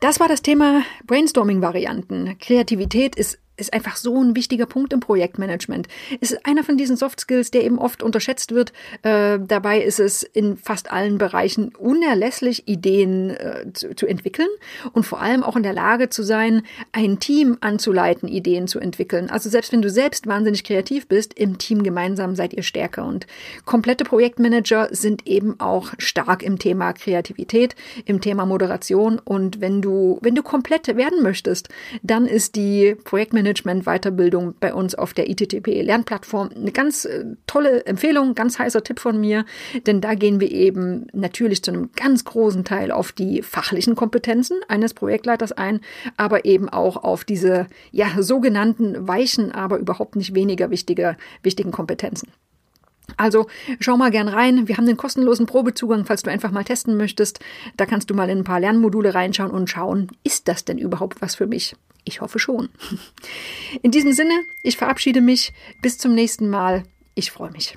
Das 0.00 0.18
war 0.18 0.26
das 0.26 0.42
Thema 0.42 0.82
Brainstorming-Varianten. 1.06 2.36
Kreativität 2.40 3.14
ist 3.14 3.38
ist 3.56 3.72
einfach 3.72 3.96
so 3.96 4.22
ein 4.22 4.36
wichtiger 4.36 4.66
Punkt 4.66 4.92
im 4.92 5.00
Projektmanagement. 5.00 5.88
Ist 6.20 6.46
einer 6.46 6.62
von 6.62 6.76
diesen 6.76 6.96
Soft 6.96 7.20
Skills, 7.20 7.50
der 7.50 7.64
eben 7.64 7.78
oft 7.78 8.02
unterschätzt 8.02 8.52
wird. 8.52 8.72
Äh, 9.02 9.38
dabei 9.40 9.80
ist 9.80 10.00
es 10.00 10.22
in 10.22 10.56
fast 10.56 10.90
allen 10.90 11.18
Bereichen 11.18 11.74
unerlässlich, 11.74 12.68
Ideen 12.68 13.30
äh, 13.30 13.72
zu, 13.72 13.94
zu, 13.94 14.06
entwickeln 14.06 14.48
und 14.92 15.04
vor 15.04 15.20
allem 15.20 15.42
auch 15.42 15.56
in 15.56 15.62
der 15.62 15.72
Lage 15.72 16.08
zu 16.10 16.22
sein, 16.22 16.62
ein 16.92 17.18
Team 17.18 17.56
anzuleiten, 17.60 18.28
Ideen 18.28 18.68
zu 18.68 18.78
entwickeln. 18.78 19.30
Also 19.30 19.48
selbst 19.48 19.72
wenn 19.72 19.82
du 19.82 19.90
selbst 19.90 20.26
wahnsinnig 20.26 20.64
kreativ 20.64 21.08
bist, 21.08 21.34
im 21.34 21.58
Team 21.58 21.82
gemeinsam 21.82 22.36
seid 22.36 22.52
ihr 22.52 22.62
stärker. 22.62 23.04
Und 23.04 23.26
komplette 23.64 24.04
Projektmanager 24.04 24.88
sind 24.90 25.26
eben 25.26 25.58
auch 25.60 25.92
stark 25.98 26.42
im 26.42 26.58
Thema 26.58 26.92
Kreativität, 26.92 27.74
im 28.04 28.20
Thema 28.20 28.46
Moderation. 28.46 29.18
Und 29.18 29.60
wenn 29.60 29.82
du, 29.82 30.18
wenn 30.20 30.34
du 30.34 30.42
komplett 30.42 30.86
werden 30.96 31.22
möchtest, 31.22 31.68
dann 32.02 32.26
ist 32.26 32.54
die 32.54 32.96
Projektmanager 33.04 33.45
Management-Weiterbildung 33.46 34.54
bei 34.58 34.74
uns 34.74 34.94
auf 34.94 35.14
der 35.14 35.30
ITTP 35.30 35.82
Lernplattform. 35.82 36.50
Eine 36.54 36.72
ganz 36.72 37.04
äh, 37.04 37.24
tolle 37.46 37.86
Empfehlung, 37.86 38.34
ganz 38.34 38.58
heißer 38.58 38.82
Tipp 38.82 38.98
von 38.98 39.20
mir, 39.20 39.44
denn 39.86 40.00
da 40.00 40.14
gehen 40.14 40.40
wir 40.40 40.50
eben 40.50 41.06
natürlich 41.12 41.62
zu 41.62 41.70
einem 41.70 41.90
ganz 41.92 42.24
großen 42.24 42.64
Teil 42.64 42.90
auf 42.90 43.12
die 43.12 43.42
fachlichen 43.42 43.94
Kompetenzen 43.94 44.58
eines 44.68 44.94
Projektleiters 44.94 45.52
ein, 45.52 45.80
aber 46.16 46.44
eben 46.44 46.68
auch 46.68 46.96
auf 46.96 47.24
diese 47.24 47.66
ja 47.92 48.06
sogenannten 48.18 49.06
weichen, 49.06 49.52
aber 49.52 49.78
überhaupt 49.78 50.16
nicht 50.16 50.34
weniger 50.34 50.70
wichtige, 50.70 51.16
wichtigen 51.42 51.70
Kompetenzen. 51.70 52.28
Also 53.16 53.46
schau 53.80 53.96
mal 53.96 54.10
gern 54.10 54.28
rein. 54.28 54.68
Wir 54.68 54.76
haben 54.76 54.86
den 54.86 54.96
kostenlosen 54.96 55.46
Probezugang, 55.46 56.04
falls 56.04 56.22
du 56.22 56.30
einfach 56.30 56.50
mal 56.50 56.64
testen 56.64 56.96
möchtest. 56.96 57.40
Da 57.76 57.86
kannst 57.86 58.10
du 58.10 58.14
mal 58.14 58.28
in 58.28 58.38
ein 58.38 58.44
paar 58.44 58.60
Lernmodule 58.60 59.14
reinschauen 59.14 59.50
und 59.50 59.70
schauen, 59.70 60.08
ist 60.22 60.48
das 60.48 60.64
denn 60.64 60.78
überhaupt 60.78 61.22
was 61.22 61.34
für 61.34 61.46
mich? 61.46 61.74
Ich 62.04 62.20
hoffe 62.20 62.38
schon. 62.38 62.68
In 63.82 63.90
diesem 63.90 64.12
Sinne, 64.12 64.34
ich 64.62 64.76
verabschiede 64.76 65.20
mich. 65.20 65.52
Bis 65.82 65.98
zum 65.98 66.14
nächsten 66.14 66.48
Mal. 66.48 66.84
Ich 67.14 67.32
freue 67.32 67.50
mich. 67.50 67.76